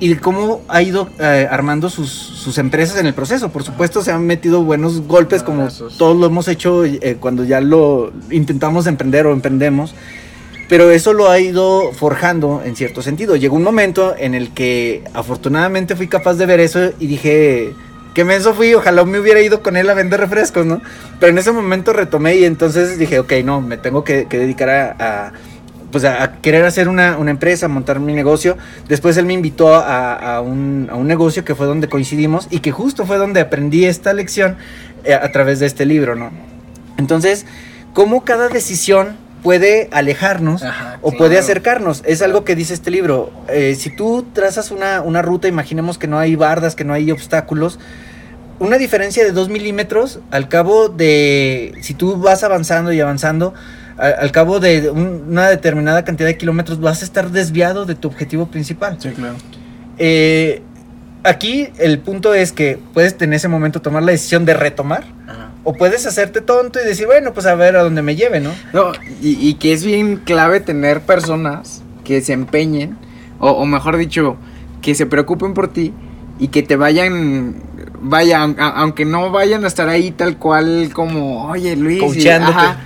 [0.00, 3.50] y cómo ha ido eh, armando sus, sus empresas en el proceso.
[3.50, 7.60] Por supuesto, se han metido buenos golpes como todos lo hemos hecho eh, cuando ya
[7.60, 9.94] lo intentamos emprender o emprendemos.
[10.68, 13.36] Pero eso lo ha ido forjando en cierto sentido.
[13.36, 17.74] Llegó un momento en el que afortunadamente fui capaz de ver eso y dije,
[18.14, 20.80] qué menso fui, ojalá me hubiera ido con él a vender refrescos, ¿no?
[21.18, 24.68] Pero en ese momento retomé y entonces dije, ok, no, me tengo que, que dedicar
[24.70, 25.32] a, a,
[25.90, 28.56] pues a, a querer hacer una, una empresa, montar mi negocio.
[28.88, 32.60] Después él me invitó a, a un, a un negocio que fue donde coincidimos y
[32.60, 34.56] que justo fue donde aprendí esta lección
[35.04, 36.30] eh, a través de este libro, ¿no?
[36.98, 37.46] Entonces,
[37.94, 41.18] ¿cómo cada decisión puede alejarnos Ajá, o claro.
[41.18, 42.02] puede acercarnos?
[42.04, 43.30] Es algo que dice este libro.
[43.48, 47.10] Eh, si tú trazas una, una ruta, imaginemos que no hay bardas, que no hay
[47.10, 47.78] obstáculos,
[48.58, 53.54] una diferencia de 2 milímetros, al cabo de, si tú vas avanzando y avanzando,
[54.00, 57.94] al, al cabo de un- una determinada cantidad de kilómetros, vas a estar desviado de
[57.94, 58.96] tu objetivo principal.
[58.98, 59.36] Sí, claro.
[59.98, 60.62] Eh,
[61.24, 65.04] aquí el punto es que puedes en ese momento tomar la decisión de retomar.
[65.28, 65.50] Ajá.
[65.64, 68.50] O puedes hacerte tonto y decir, bueno, pues a ver a dónde me lleve, ¿no?
[68.72, 68.92] No,
[69.22, 72.96] y, y que es bien clave tener personas que se empeñen,
[73.38, 74.36] o, o mejor dicho,
[74.80, 75.92] que se preocupen por ti
[76.38, 77.56] y que te vayan,
[78.00, 82.80] vaya, aunque no vayan a estar ahí tal cual como, oye Luis, y- ajá,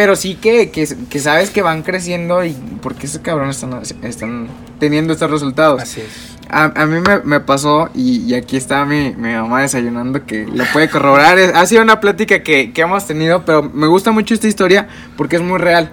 [0.00, 4.48] pero sí que, que, que sabes que van creciendo y porque esos cabrones están, están
[4.78, 5.82] teniendo estos resultados.
[6.00, 6.38] es.
[6.48, 10.46] A, a mí me, me pasó, y, y aquí está mi, mi mamá desayunando, que
[10.46, 11.38] lo puede corroborar.
[11.38, 14.88] Es- ha sido una plática que, que hemos tenido, pero me gusta mucho esta historia
[15.18, 15.90] porque es muy real.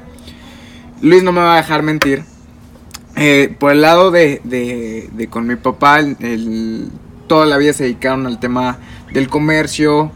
[1.02, 2.24] Luis no me va a dejar mentir.
[3.18, 6.92] Eh, por el lado de, de- de con mi papá, el- el-
[7.28, 8.78] toda la vida se dedicaron al tema
[9.12, 10.14] del comercio.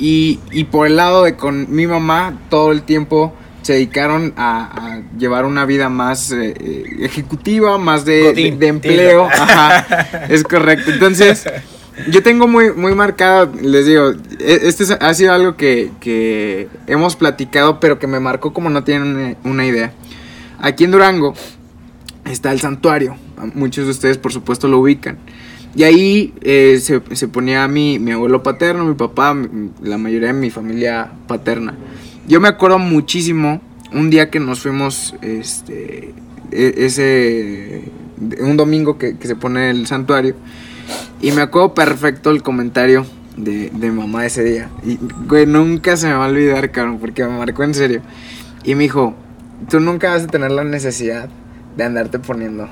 [0.00, 4.62] Y, y por el lado de con mi mamá, todo el tiempo se dedicaron a,
[4.94, 9.24] a llevar una vida más eh, eh, ejecutiva, más de, de- de empleo.
[9.30, 10.90] Ajá, es correcto.
[10.90, 11.44] Entonces,
[12.10, 16.68] yo tengo muy, muy marcado, les digo, e- este es- ha sido algo que, que
[16.86, 19.92] hemos platicado, pero que me marcó como no tienen una, una idea.
[20.60, 21.34] Aquí en Durango
[22.24, 23.16] está el santuario.
[23.54, 25.18] Muchos de ustedes, por supuesto, lo ubican.
[25.74, 29.36] Y ahí eh, se, se ponía mi, mi abuelo paterno, mi papá,
[29.82, 31.74] la mayoría de mi familia paterna.
[32.26, 33.60] Yo me acuerdo muchísimo
[33.92, 36.12] un día que nos fuimos, este,
[36.50, 37.84] e- ese,
[38.40, 40.34] un domingo que, que se pone el santuario.
[41.20, 43.06] Y me acuerdo perfecto el comentario
[43.36, 44.70] de, de mamá ese día.
[44.84, 44.98] Y,
[45.46, 48.02] nunca se me va a olvidar, cabrón, porque me marcó en serio.
[48.64, 49.14] Y me dijo,
[49.68, 51.28] tú nunca vas a tener la necesidad
[51.76, 52.68] de andarte poniendo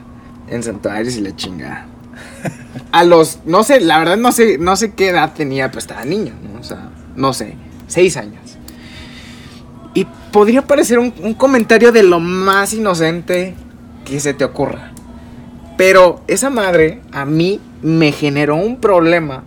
[0.48, 1.86] en santuarios y la chingada.
[2.92, 6.04] A los, no sé, la verdad no sé, no sé qué edad tenía, pero estaba
[6.04, 6.60] niño, ¿no?
[6.60, 7.54] O sea, no sé,
[7.86, 8.58] seis años.
[9.94, 13.54] Y podría parecer un comentario de lo más inocente
[14.04, 14.92] que se te ocurra.
[15.76, 19.44] Pero esa madre a mí me generó un problema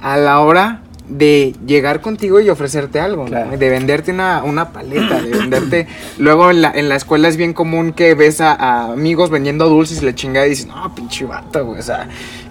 [0.00, 5.30] a la hora de llegar contigo y ofrecerte algo, de venderte una, una paleta, de
[5.30, 5.86] venderte...
[6.18, 9.68] Luego en la, en la escuela es bien común que ves a, a amigos vendiendo
[9.68, 12.08] dulces y la chingada y dices, no, pinche vato, güey, o sea,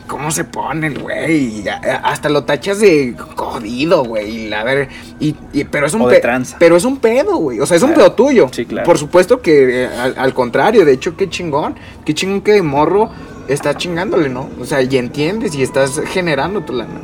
[0.08, 1.62] ¿cómo se pone el güey?
[1.62, 4.89] Y a- a- Hasta lo tachas de jodido, güey, la ver...
[5.20, 6.58] Y, y- pero es un O de tranza.
[6.60, 8.49] Pero es un pedo, güey, o sea, es un pedo tuyo.
[8.51, 8.86] Sí, claro.
[8.86, 11.76] Por supuesto que eh, al, al contrario, de hecho, qué chingón,
[12.06, 13.10] qué chingón que de morro
[13.47, 14.49] estás chingándole, ¿no?
[14.62, 17.01] O sea, y entiendes y estás generando tu lana.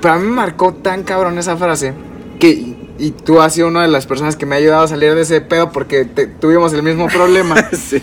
[0.00, 1.92] Pero a mí me marcó tan cabrón esa frase
[2.38, 5.14] que y tú has sido una de las personas que me ha ayudado a salir
[5.14, 7.68] de ese pedo porque tuvimos el mismo problema.
[7.72, 8.02] sí.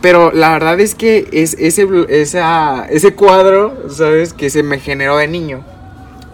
[0.00, 4.32] Pero la verdad es que es ese, esa, ese cuadro, ¿sabes?
[4.32, 5.64] Que se me generó de niño.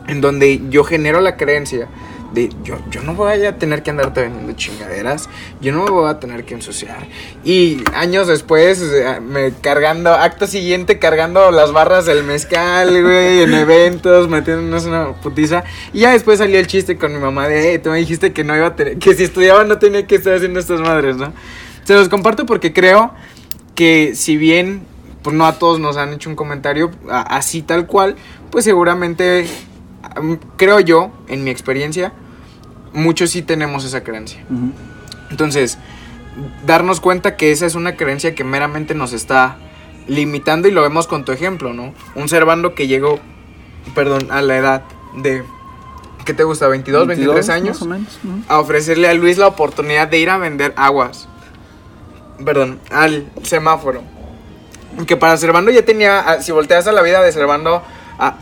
[0.09, 1.89] En donde yo genero la creencia
[2.33, 5.29] de yo, yo no voy a tener que andarte vendiendo chingaderas,
[5.61, 7.07] yo no me voy a tener que ensuciar.
[7.45, 8.83] Y años después,
[9.23, 15.65] me cargando, acto siguiente, cargando las barras del mezcal, güey, en eventos, metiéndonos una putiza.
[15.93, 18.45] Y ya después salió el chiste con mi mamá de, hey, tú me dijiste que
[18.45, 21.33] no iba a tener, que si estudiaba no tenía que estar haciendo estas madres, ¿no?
[21.85, 23.13] Se los comparto porque creo
[23.75, 24.83] que si bien
[25.23, 28.17] pues no a todos nos han hecho un comentario así tal cual,
[28.51, 29.47] pues seguramente
[30.57, 32.13] creo yo, en mi experiencia,
[32.93, 34.45] muchos sí tenemos esa creencia.
[35.31, 35.79] Entonces,
[36.67, 39.57] darnos cuenta que esa es una creencia que meramente nos está
[40.07, 41.95] limitando y lo vemos con tu ejemplo, ¿no?
[42.15, 43.21] Un Servando que llegó,
[43.95, 44.83] perdón, a la edad
[45.17, 45.45] de
[46.25, 46.69] ¿qué te gusta?
[46.69, 47.87] 22, 23 años
[48.49, 51.29] a ofrecerle a Luis la oportunidad de ir a vender aguas
[52.45, 54.03] perdón, al semáforo.
[55.07, 57.83] Que para Servando ya tenía, ah, si volteas a la vida de Servando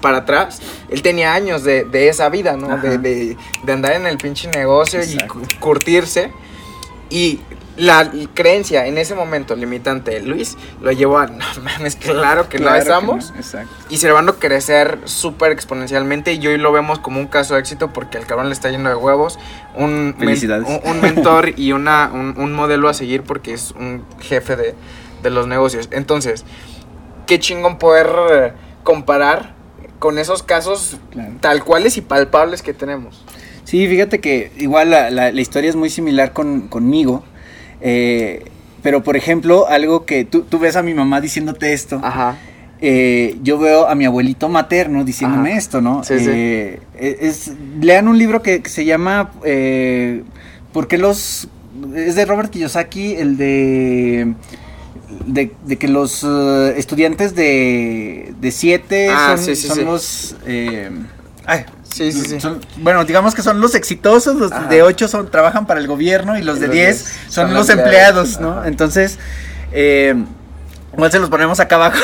[0.01, 2.76] para atrás, él tenía años de, esa vida, ¿no?
[2.79, 5.16] De, de, andar en el pinche negocio y
[5.59, 6.33] curtirse.
[7.11, 7.41] Y
[7.79, 12.59] la creencia en ese momento limitante de Luis lo llevó a, no mames, claro que
[12.59, 13.33] no estamos.
[13.37, 13.72] exacto.
[13.89, 18.18] Y Servando crecer súper exponencialmente y hoy lo vemos como un caso de éxito porque
[18.18, 19.39] el cabrón le está yendo de huevos.
[19.76, 24.74] Un, un, mentor y una, un, modelo a seguir porque es un jefe de,
[25.22, 25.89] de los negocios.
[25.93, 26.45] Entonces,
[27.26, 28.53] qué chingón poder eh,
[28.83, 29.55] comparar
[29.99, 30.99] con esos casos
[31.41, 33.25] tal cuales y palpables que tenemos.
[33.65, 37.23] Sí, fíjate que igual la, la, la historia es muy similar con, conmigo.
[37.81, 38.45] Eh,
[38.83, 42.01] pero, por ejemplo, algo que tú, ves a mi mamá diciéndote esto.
[42.81, 46.03] Eh, yo veo a mi abuelito materno diciéndome esto, ¿no?
[46.09, 49.33] Eh, es, lean un libro que, se llama
[50.73, 51.49] ¿Por qué los...?
[51.95, 54.35] Es de Robert Kiyosaki, el de...
[55.27, 60.37] De, que los estudiantes de, de siete ah, son, son los...
[61.47, 62.49] ay, Sí, sí, sí.
[62.77, 66.43] bueno, digamos que son los exitosos, los de 8 son, trabajan para el gobierno y
[66.43, 68.64] los de 10 son, los empleados, ¿no?
[68.64, 69.19] Entonces,
[69.73, 70.14] eh,
[70.93, 71.99] igual se los ponemos acá abajo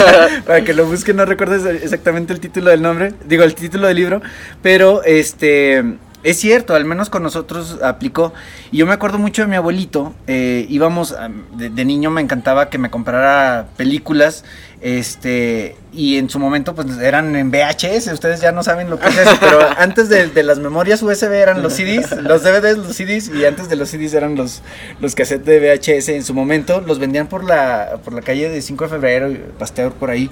[0.46, 3.96] para que lo busquen, no recuerdes exactamente el título del nombre, digo el título del
[3.96, 4.20] libro,
[4.60, 5.84] pero este
[6.24, 8.32] es cierto, al menos con nosotros aplicó.
[8.72, 10.14] Y yo me acuerdo mucho de mi abuelito.
[10.26, 11.14] Eh, íbamos,
[11.56, 14.44] de, niño me encantaba que me comprara películas.
[14.80, 18.08] Este, y en su momento, pues eran en VHS.
[18.12, 21.62] Ustedes ya no saben lo que es eso, pero antes de, las memorias USB eran
[21.62, 24.62] los CDs, los DVDs, los CDs, y antes de los CDs eran los,
[25.00, 26.08] los cassettes de VHS.
[26.10, 29.92] En su momento los vendían por la, por la calle de 5 de febrero, Pasteur
[29.92, 30.30] por ahí.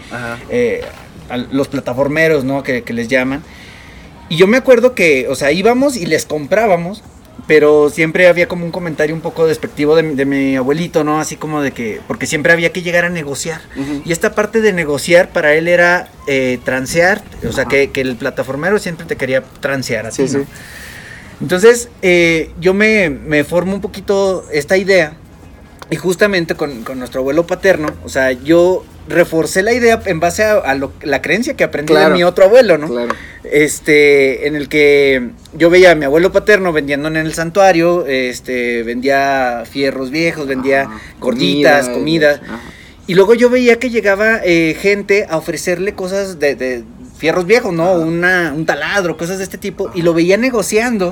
[0.50, 0.84] Eh,
[1.52, 2.62] los plataformeros, ¿no?
[2.62, 3.42] Que, que les llaman.
[4.28, 7.02] Y yo me acuerdo que, o sea, íbamos y les comprábamos,
[7.46, 11.20] pero siempre había como un comentario un poco despectivo de, mi abuelito, ¿no?
[11.20, 13.60] Así como de que, porque siempre había que llegar a negociar.
[14.04, 18.78] Y esta parte de negociar para él era eh, transear, o sea, que, el plataformero
[18.78, 20.38] siempre te quería transear así, sí,
[21.40, 25.16] Entonces, eh, yo me, me formo un poquito esta idea
[25.90, 30.42] y justamente con, con, nuestro abuelo paterno, o sea, yo reforcé la idea en base
[30.42, 32.88] a, la creencia que aprendí de mi otro abuelo, ¿no?
[32.88, 33.14] Claro.
[33.44, 38.82] Este, en el que yo veía a mi abuelo paterno vendiendo en el santuario, este,
[38.82, 40.88] vendía fierros viejos, vendía
[41.20, 42.40] gorditas, comida.
[43.06, 46.82] Y luego yo veía que llegaba eh, gente a ofrecerle cosas de,
[47.16, 47.92] fierros viejos, ¿no?
[47.94, 51.10] Una, un taladro, cosas de este tipo, y lo veía negociando,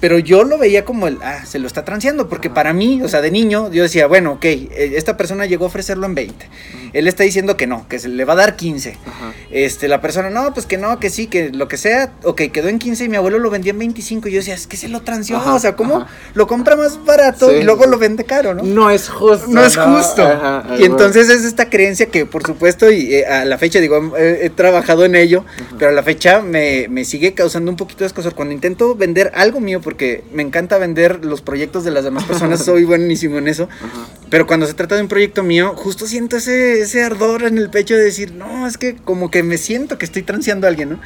[0.00, 3.08] pero yo lo veía como el, ah, se lo está transeando, porque para mí, o
[3.08, 6.48] sea, de niño, yo decía, bueno, ok, eh, esta persona llegó a ofrecerlo en 20,
[6.92, 8.96] él está diciendo que no, que se le va a dar 15,
[9.50, 12.68] este, la persona, no, pues que no, que sí, que lo que sea, ok, quedó
[12.68, 14.88] en 15 y mi abuelo lo vendía en 25, y yo decía, es que se
[14.88, 18.62] lo transió, o sea, ¿cómo lo compra más barato y luego lo vende caro, ¿no?
[18.62, 19.46] No es justo.
[19.48, 20.22] No es justo.
[20.78, 24.50] y entonces es esta creencia que, por supuesto, y eh, a la fecha, digo, he
[24.50, 25.44] trabajado en ello,
[25.78, 28.34] pero a la fecha me, me, sigue causando un poquito de escosor.
[28.34, 32.64] Cuando intento vender algo mío, porque me encanta vender los proyectos de las demás personas,
[32.64, 33.68] soy buenísimo en eso.
[34.30, 37.68] Pero cuando se trata de un proyecto mío, justo siento ese, ese ardor en el
[37.68, 40.90] pecho de decir, no, es que como que me siento que estoy transeando a alguien,
[40.90, 41.00] ¿no?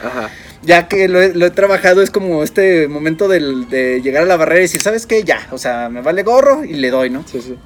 [0.63, 4.65] Ya que lo he, trabajado, es como este momento de llegar a la barrera y
[4.65, 5.25] decir, ¿sabes qué?
[5.25, 7.25] Ya, o sea, me vale gorro y le doy, ¿no?
[7.27, 7.57] Sí, sí.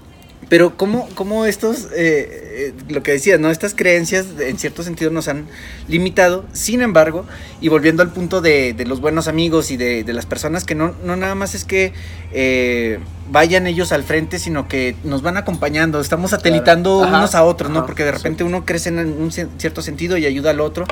[0.49, 3.51] Pero cómo, cómo estos, eh, eh, lo que decías, ¿no?
[3.51, 5.47] Estas creencias en cierto sentido nos han
[5.89, 6.45] limitado.
[6.53, 7.27] Sin embargo,
[7.61, 11.17] y volviendo al punto de, los buenos amigos y de, las personas que no, no
[11.17, 11.93] nada más es que
[12.33, 12.99] eh,
[13.31, 17.85] vayan ellos al frente, sino que nos van acompañando, estamos satelitando unos a otros, ¿no?
[17.85, 20.87] Porque de repente uno crece en un cierto sentido y ayuda al otro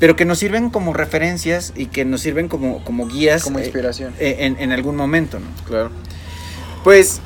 [0.00, 3.42] pero que nos sirven como referencias y que nos sirven como, como guías.
[3.42, 4.14] Como inspiración.
[4.20, 5.46] eh, en, en algún momento, ¿no?
[5.66, 5.90] Claro.
[6.84, 7.20] Pues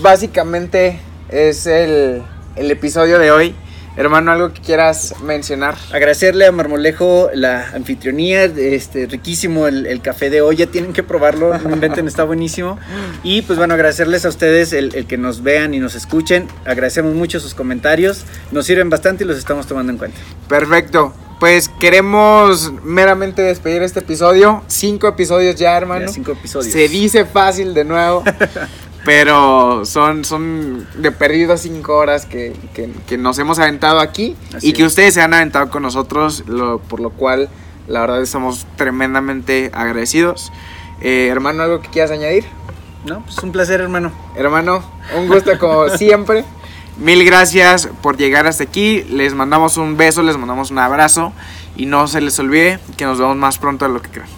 [0.00, 2.22] básicamente es el,
[2.56, 3.54] el episodio de hoy.
[3.96, 5.76] Hermano, algo que quieras mencionar.
[5.92, 11.04] Agradecerle a Marmolejo la anfitrionía, este, riquísimo el, el café de hoy, ya tienen que
[11.04, 12.76] probarlo, no inventen, está buenísimo.
[13.22, 17.14] Y pues bueno, agradecerles a ustedes el, el que nos vean y nos escuchen, agradecemos
[17.14, 20.18] mucho sus comentarios, nos sirven bastante y los estamos tomando en cuenta.
[20.48, 21.14] Perfecto.
[21.38, 24.62] Pues queremos meramente despedir este episodio.
[24.66, 26.06] Cinco episodios ya, hermano.
[26.06, 26.72] Ya cinco episodios.
[26.72, 28.24] Se dice fácil de nuevo.
[29.04, 34.36] pero son, son de perdido cinco horas que, que- que nos hemos aventado aquí.
[34.54, 34.88] Así y que es.
[34.88, 36.44] ustedes se han aventado con nosotros.
[36.46, 37.48] lo- por lo cual,
[37.88, 40.52] la verdad, estamos tremendamente agradecidos.
[41.00, 42.44] Eh, hermano, ¿algo que quieras añadir?
[43.04, 44.10] No, pues un placer, hermano.
[44.36, 44.82] Hermano,
[45.16, 46.44] un gusto como siempre.
[46.96, 49.02] Mil gracias por llegar hasta aquí.
[49.10, 51.32] Les mandamos un beso, les mandamos un abrazo.
[51.76, 54.28] Y no se les olvide que nos vemos más pronto de lo que creen.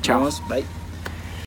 [0.00, 0.18] Chao.
[0.18, 0.79] Vamos, bye.